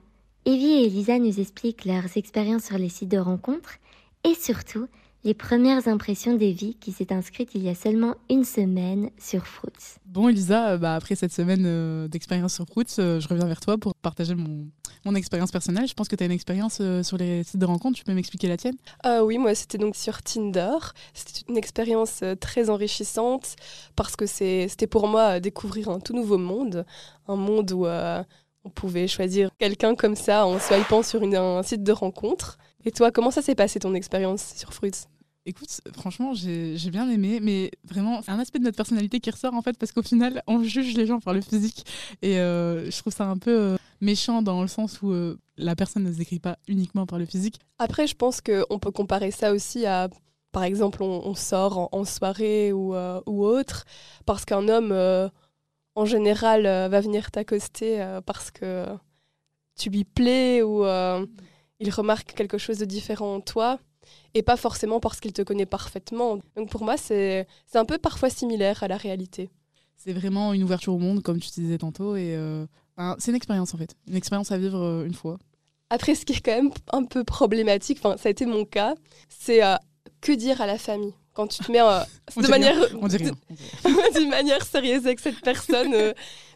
Evie 0.46 0.82
et 0.82 0.86
Elisa 0.86 1.20
nous 1.20 1.40
expliquent 1.40 1.86
leurs 1.86 2.16
expériences 2.16 2.66
sur 2.66 2.78
les 2.78 2.90
sites 2.90 3.12
de 3.12 3.18
rencontres 3.18 3.80
et 4.24 4.34
surtout 4.34 4.88
les 5.28 5.34
premières 5.34 5.90
impressions 5.90 6.36
d'Evie 6.38 6.76
qui 6.76 6.94
s'est 6.94 7.12
inscrite 7.12 7.50
il 7.54 7.62
y 7.62 7.68
a 7.68 7.76
seulement 7.76 8.16
une 8.30 8.46
semaine 8.46 9.10
sur 9.20 9.46
Fruits. 9.46 9.98
Bon 10.06 10.30
Elisa, 10.30 10.78
bah, 10.78 10.96
après 10.96 11.16
cette 11.16 11.34
semaine 11.34 11.64
euh, 11.66 12.08
d'expérience 12.08 12.54
sur 12.54 12.66
Fruits, 12.66 12.86
euh, 13.00 13.20
je 13.20 13.28
reviens 13.28 13.46
vers 13.46 13.60
toi 13.60 13.78
pour 13.78 13.94
partager 13.96 14.36
mon, 14.36 14.70
mon 15.04 15.16
expérience 15.16 15.52
personnelle. 15.52 15.86
Je 15.86 15.94
pense 15.94 16.08
que 16.08 16.16
tu 16.16 16.24
as 16.24 16.28
une 16.28 16.32
expérience 16.32 16.78
euh, 16.80 17.04
sur 17.04 17.18
les 17.18 17.44
sites 17.44 17.60
de 17.60 17.66
rencontres, 17.66 17.98
tu 17.98 18.06
peux 18.06 18.14
m'expliquer 18.14 18.48
la 18.48 18.56
tienne? 18.56 18.78
Euh, 19.06 19.20
Oui, 19.22 19.38
moi 19.38 19.54
c'était 19.54 19.78
donc 19.78 19.98
sur 19.98 20.24
Tinder. 20.24 20.78
C'était 21.14 21.42
une 21.50 21.58
expérience 21.58 22.24
très 22.40 22.70
enrichissante 22.70 23.58
parce 23.98 24.16
que 24.16 24.26
c'était 24.26 24.88
pour 24.88 25.10
moi 25.10 25.42
découvrir 25.42 25.90
un 25.90 26.00
tout 26.00 26.14
nouveau 26.14 26.38
monde, 26.38 26.86
un 27.28 27.36
monde 27.36 27.70
où 27.74 27.86
on 27.86 28.70
pouvait 28.70 29.10
choisir 29.10 29.50
quelqu'un 29.60 29.94
comme 29.94 30.16
ça 30.16 30.46
en 30.46 30.58
swipant 30.58 31.04
sur 31.04 31.22
une, 31.22 31.36
un 31.36 31.64
site 31.64 31.84
de 31.84 31.92
rencontre. 31.92 32.58
Et 32.86 32.92
toi, 32.92 33.12
comment 33.12 33.32
ça 33.32 33.42
s'est 33.42 33.56
passé 33.56 33.80
ton 33.80 33.94
expérience 33.94 34.54
sur 34.56 34.74
Fruits? 34.74 34.94
Écoute, 35.50 35.80
franchement, 35.96 36.34
j'ai 36.34 36.90
bien 36.92 37.10
aimé, 37.10 37.40
mais 37.42 37.72
vraiment, 37.86 38.22
c'est 38.22 38.32
un 38.32 38.40
aspect 38.40 38.60
de 38.60 38.66
notre 38.66 38.76
personnalité 38.76 39.22
qui 39.22 39.32
ressort 39.32 39.54
en 39.54 39.62
fait, 39.62 39.78
parce 39.78 39.94
qu'au 39.94 40.02
final, 40.02 40.44
on 40.48 40.62
juge 40.62 40.94
les 40.96 41.06
gens 41.06 41.22
par 41.22 41.34
le 41.34 41.40
physique. 41.40 41.86
Et 42.22 42.38
euh, 42.38 42.92
je 42.92 43.00
trouve 43.00 43.14
ça 43.14 43.28
un 43.28 43.38
peu 43.38 43.58
euh, 43.58 43.78
méchant 44.02 44.42
dans 44.42 44.62
le 44.62 44.68
sens 44.68 45.02
où 45.02 45.10
euh, 45.10 45.40
la 45.56 45.78
personne 45.78 46.04
ne 46.04 46.12
se 46.12 46.18
décrit 46.18 46.40
pas 46.40 46.58
uniquement 46.68 47.06
par 47.06 47.18
le 47.18 47.26
physique. 47.26 47.62
Après, 47.80 48.08
je 48.08 48.16
pense 48.16 48.42
qu'on 48.42 48.78
peut 48.78 48.92
comparer 48.92 49.32
ça 49.32 49.54
aussi 49.54 49.86
à, 49.86 50.10
par 50.52 50.64
exemple, 50.64 51.02
on, 51.02 51.34
sort 51.34 51.88
en, 51.94 52.04
soirée 52.04 52.74
ou, 52.74 52.94
autre, 53.26 53.86
parce 54.26 54.44
qu'un 54.44 54.68
homme, 54.68 54.92
en 55.96 56.06
général, 56.06 56.64
va 56.64 57.00
venir 57.00 57.32
t'accoster 57.32 58.20
parce 58.26 58.52
que 58.52 58.86
tu 59.80 59.90
lui 59.92 60.04
plais 60.04 60.62
ou 60.62 60.84
il 61.80 61.90
remarque 61.90 62.34
quelque 62.34 62.58
chose 62.58 62.80
de 62.80 62.86
différent 62.86 63.36
en 63.36 63.40
toi, 63.40 63.80
et 64.38 64.44
pas 64.44 64.58
forcément 64.58 65.00
parce 65.00 65.20
qu'il 65.20 65.34
te 65.34 65.42
connaît 65.42 65.66
parfaitement. 65.66 66.40
Donc 66.56 66.70
pour 66.70 66.84
moi, 66.84 66.98
c'est 66.98 67.48
c'est 67.66 67.78
un 67.78 67.86
peu 67.86 67.98
parfois 67.98 68.30
similaire 68.30 68.84
à 68.84 68.88
la 68.88 68.98
réalité. 68.98 69.50
C'est 69.96 70.14
vraiment 70.14 70.54
une 70.54 70.64
ouverture 70.64 70.94
au 70.94 71.00
monde, 71.00 71.24
comme 71.24 71.40
tu 71.40 71.50
disais 71.50 71.80
tantôt, 71.80 72.16
et 72.16 72.36
euh, 72.36 72.66
c'est 73.18 73.32
une 73.32 73.36
expérience 73.36 73.74
en 73.74 73.78
fait, 73.78 73.96
une 74.08 74.16
expérience 74.16 74.52
à 74.52 74.58
vivre 74.58 74.80
euh, 74.80 75.06
une 75.06 75.16
fois. 75.16 75.40
Après, 75.90 76.16
ce 76.16 76.26
qui 76.26 76.34
est 76.34 76.42
quand 76.42 76.56
même 76.56 76.72
un 76.92 77.04
peu 77.04 77.24
problématique, 77.24 78.00
ça 78.00 78.16
a 78.24 78.30
été 78.30 78.46
mon 78.46 78.64
cas, 78.66 78.94
c'est 79.30 79.64
euh, 79.64 79.76
que 80.22 80.32
dire 80.32 80.62
à 80.62 80.68
la 80.68 80.78
famille 80.78 81.14
quand 81.38 81.48
tu 81.48 81.64
te 81.64 81.72
mets 81.72 81.80
euh, 81.82 82.00
de 82.36 84.30
manière 84.30 84.64
sérieuse 84.66 85.06
avec 85.06 85.20
cette 85.20 85.40
personne. 85.42 85.94
euh, 85.94 86.14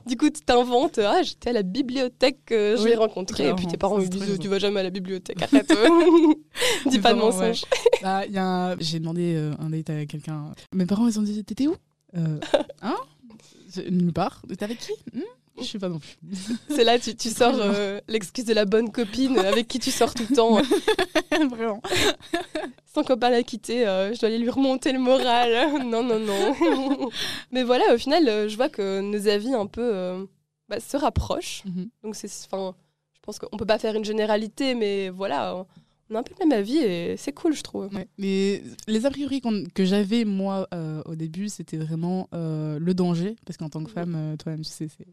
du 0.08 0.17
coup, 0.17 0.30
tu 0.32 0.41
t'inventes 0.41 0.98
ah 0.98 1.22
j'étais 1.22 1.52
à 1.52 1.54
la 1.54 1.62
bibliothèque, 1.62 2.39
euh, 2.52 2.76
je 2.76 2.82
Oui, 2.82 2.89
l'ai 2.89 2.96
rencontré, 2.96 3.48
et 3.50 3.54
puis 3.54 3.67
tes 3.67 3.78
parents 3.78 4.00
ils 4.00 4.10
disent 4.10 4.39
tu 4.39 4.48
vas 4.48 4.58
jamais 4.58 4.80
à 4.80 4.84
la 4.84 4.89
bibliothèque, 4.89 5.39
arrête, 5.44 5.70
euh. 5.72 6.34
dis 6.88 6.98
pas 7.00 7.13
de 7.13 7.20
ouais. 7.20 7.26
mensonges. 7.26 7.63
Bah, 8.02 8.24
un- 8.36 8.76
J'ai 8.80 8.98
demandé 9.00 9.36
euh, 9.36 9.54
un 9.60 9.70
date 9.70 9.91
à 9.91 10.06
quelqu'un. 10.08 10.56
Mes 10.74 10.88
parents, 10.88 11.08
ils 11.08 11.20
ont 11.20 11.22
dit 11.22 11.44
T'étais 11.44 11.67
où? 11.67 11.76
Euh, 12.17 12.39
Hein? 12.82 12.96
Nulle 13.89 14.12
part. 14.12 14.41
T'es 14.50 14.63
avec 14.63 14.80
qui? 14.80 14.91
Hmm? 15.13 15.22
Je 15.62 15.67
sais 15.67 15.80
pas 15.80 15.89
non 15.89 16.00
plus. 16.00 16.17
C'est 16.69 16.84
là 16.84 17.00
tu, 17.00 17.15
tu 17.15 17.30
sors 17.30 17.56
euh, 17.56 18.00
l'excuse 18.08 18.45
de 18.45 18.54
la 18.54 18.65
bonne 18.65 18.91
copine 18.91 19.38
avec 19.39 19.67
qui 19.67 19.80
tu 19.80 19.91
sors 19.91 20.13
tout 20.13 20.26
le 20.30 20.36
temps. 20.36 20.62
Vraiment. 21.50 21.82
Son 22.93 23.04
copain 23.04 23.30
l'a 23.30 23.43
quitté, 23.43 23.88
euh, 23.88 24.13
je 24.13 24.19
dois 24.19 24.28
aller 24.28 24.38
lui 24.38 24.50
remonter 24.50 24.91
le 24.91 25.00
moral. 25.00 25.82
non, 25.86 26.04
non, 26.04 26.19
non. 26.19 27.10
Mais 27.52 27.63
voilà, 27.63 27.93
au 27.93 27.97
final, 27.97 28.28
euh, 28.28 28.50
je 28.50 28.56
vois 28.58 28.67
que 28.69 29.00
nos 29.00 29.28
avis 29.30 29.54
un 29.54 29.65
peu 29.65 29.82
euh, 29.82 30.26
bah, 30.67 30.80
se 30.82 30.97
rapprochent. 30.97 31.63
Mhm. 31.65 31.89
Donc 32.04 32.15
c'est, 32.15 32.30
enfin, 32.52 32.76
je 33.13 33.19
pense 33.21 33.39
qu'on 33.39 33.56
peut 33.58 33.65
pas 33.65 33.80
faire 33.80 33.95
une 33.95 34.04
généralité, 34.04 34.76
mais 34.76 35.10
voilà, 35.10 35.65
on 36.10 36.15
a 36.15 36.19
un 36.19 36.24
peu 36.24 36.34
le 36.38 36.45
même 36.45 36.60
avis 36.60 36.80
et 36.80 37.15
c'est 37.15 37.32
cool, 37.32 37.54
je 37.56 37.62
trouve. 37.63 37.93
Ouais. 37.95 38.08
Mais 38.17 38.62
les 38.88 39.06
a 39.06 39.10
priori 39.10 39.41
que 39.74 39.86
j'avais 39.86 40.26
moi 40.26 40.67
au 41.06 41.15
début, 41.15 41.47
c'était 41.47 41.78
vraiment 41.78 42.28
le 42.34 42.91
danger, 42.91 43.38
parce 43.45 43.56
qu'en 43.58 43.69
tant 43.69 43.84
que 43.86 43.91
femme, 43.91 44.36
toi-même, 44.38 44.63
tu 44.65 44.69
sais, 44.71 44.89
c'est- 44.89 45.08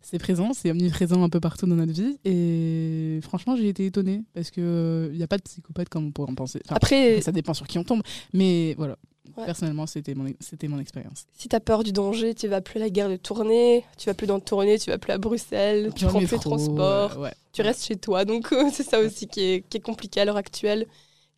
c'est 0.00 0.18
présent, 0.18 0.52
c'est 0.54 0.70
omniprésent 0.70 1.22
un 1.22 1.28
peu 1.28 1.40
partout 1.40 1.66
dans 1.66 1.74
notre 1.76 1.92
vie. 1.92 2.18
Et 2.24 3.20
franchement, 3.22 3.56
j'ai 3.56 3.68
été 3.68 3.86
étonnée 3.86 4.22
parce 4.34 4.50
que 4.50 5.08
il 5.12 5.16
n'y 5.16 5.22
a 5.22 5.28
pas 5.28 5.36
de 5.38 5.42
psychopathe 5.42 5.88
comme 5.88 6.06
on 6.06 6.10
pourrait 6.12 6.30
en 6.30 6.34
penser. 6.34 6.60
Enfin, 6.66 6.76
Après- 6.76 7.20
ça 7.20 7.32
dépend 7.32 7.54
sur 7.54 7.66
qui 7.66 7.78
on 7.78 7.84
tombe, 7.84 8.02
mais 8.32 8.74
voilà. 8.78 8.96
Ouais. 9.36 9.44
Personnellement, 9.44 9.86
c'était 9.86 10.14
mon 10.14 10.26
c'était 10.40 10.66
mon 10.66 10.80
expérience. 10.80 11.24
Si 11.38 11.48
t'as 11.48 11.60
peur 11.60 11.84
du 11.84 11.92
danger, 11.92 12.34
tu 12.34 12.48
vas 12.48 12.60
plus 12.60 12.78
à 12.78 12.80
la 12.80 12.90
gare 12.90 13.08
de 13.08 13.16
tournée, 13.16 13.84
tu 13.96 14.06
vas 14.06 14.14
plus 14.14 14.26
dans 14.26 14.36
le 14.36 14.40
tournée, 14.40 14.78
tu 14.78 14.90
vas 14.90 14.98
plus 14.98 15.12
à 15.12 15.18
Bruxelles, 15.18 15.92
tu 15.94 16.06
prends 16.06 16.18
plus 16.18 16.26
le 16.26 16.32
métro, 16.36 16.50
transport, 16.50 17.12
euh, 17.18 17.22
ouais. 17.22 17.32
tu 17.52 17.62
restes 17.62 17.84
chez 17.86 17.96
toi. 17.96 18.24
Donc 18.24 18.52
euh, 18.52 18.68
c'est 18.72 18.82
ça 18.82 18.98
aussi 18.98 19.28
qui 19.28 19.40
est, 19.42 19.68
qui 19.68 19.76
est 19.76 19.80
compliqué 19.80 20.20
à 20.20 20.24
l'heure 20.24 20.38
actuelle. 20.38 20.86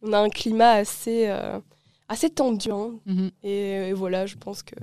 On 0.03 0.13
a 0.15 0.19
un 0.21 0.31
climat 0.31 0.71
assez, 0.71 1.27
euh, 1.29 1.59
assez 2.09 2.31
tendu. 2.31 2.71
hein. 2.71 2.93
Mhm. 3.05 3.31
et, 3.43 3.71
et 3.89 3.93
voilà, 3.93 4.25
je 4.25 4.37
pense 4.37 4.63
que 4.63 4.77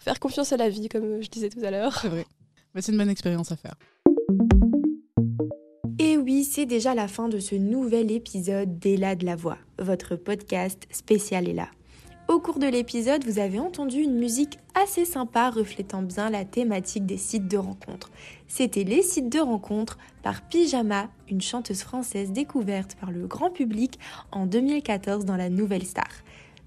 faire 0.00 0.20
confiance 0.20 0.52
à 0.52 0.56
la 0.56 0.68
vie, 0.68 0.88
comme 0.88 1.20
je 1.22 1.28
disais 1.28 1.48
tout 1.48 1.60
à 1.62 1.70
l'heure. 1.70 1.98
C'est 2.00 2.08
vrai. 2.08 2.26
Mais 2.74 2.82
c'est 2.82 2.92
une 2.92 2.98
bonne 2.98 3.10
expérience 3.10 3.52
à 3.52 3.56
faire. 3.56 3.74
Et 5.98 6.16
oui, 6.16 6.44
c'est 6.44 6.66
déjà 6.66 6.94
la 6.94 7.08
fin 7.08 7.28
de 7.28 7.40
ce 7.40 7.54
nouvel 7.54 8.12
épisode 8.12 8.78
d'Ella 8.78 9.16
de 9.16 9.26
la 9.26 9.36
Voix, 9.36 9.58
votre 9.78 10.16
podcast 10.16 10.86
spécial 10.90 11.48
Ella. 11.48 11.68
Au 12.28 12.40
cours 12.40 12.58
de 12.58 12.66
l'épisode, 12.66 13.24
vous 13.24 13.38
avez 13.38 13.58
entendu 13.58 14.02
une 14.02 14.18
musique 14.18 14.58
assez 14.74 15.06
sympa 15.06 15.48
reflétant 15.48 16.02
bien 16.02 16.28
la 16.28 16.44
thématique 16.44 17.06
des 17.06 17.16
sites 17.16 17.48
de 17.48 17.56
rencontres. 17.56 18.10
C'était 18.46 18.84
Les 18.84 19.02
sites 19.02 19.30
de 19.32 19.40
rencontres 19.40 19.96
par 20.22 20.42
Pyjama, 20.42 21.08
une 21.30 21.40
chanteuse 21.40 21.80
française 21.80 22.30
découverte 22.30 22.96
par 23.00 23.10
le 23.10 23.26
grand 23.26 23.50
public 23.50 23.98
en 24.30 24.44
2014 24.44 25.24
dans 25.24 25.36
la 25.36 25.48
Nouvelle 25.48 25.86
Star. 25.86 26.10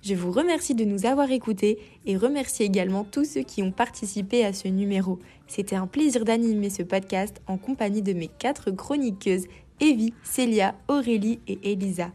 Je 0.03 0.15
vous 0.15 0.31
remercie 0.31 0.73
de 0.73 0.83
nous 0.83 1.05
avoir 1.05 1.29
écoutés 1.29 1.77
et 2.07 2.17
remercie 2.17 2.63
également 2.63 3.03
tous 3.03 3.23
ceux 3.23 3.43
qui 3.43 3.61
ont 3.61 3.71
participé 3.71 4.43
à 4.43 4.51
ce 4.51 4.67
numéro. 4.67 5.19
C'était 5.45 5.75
un 5.75 5.85
plaisir 5.85 6.25
d'animer 6.25 6.71
ce 6.71 6.81
podcast 6.81 7.39
en 7.45 7.57
compagnie 7.57 8.01
de 8.01 8.13
mes 8.13 8.27
quatre 8.27 8.71
chroniqueuses, 8.71 9.45
Evie, 9.79 10.13
Célia, 10.23 10.73
Aurélie 10.87 11.39
et 11.47 11.59
Elisa. 11.71 12.11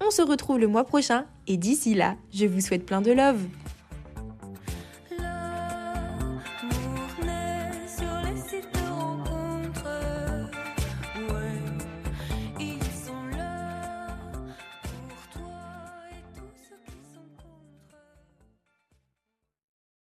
On 0.00 0.10
se 0.10 0.22
retrouve 0.22 0.58
le 0.58 0.68
mois 0.68 0.84
prochain 0.84 1.26
et 1.46 1.58
d'ici 1.58 1.94
là, 1.94 2.16
je 2.32 2.46
vous 2.46 2.62
souhaite 2.62 2.86
plein 2.86 3.02
de 3.02 3.12
love. 3.12 3.44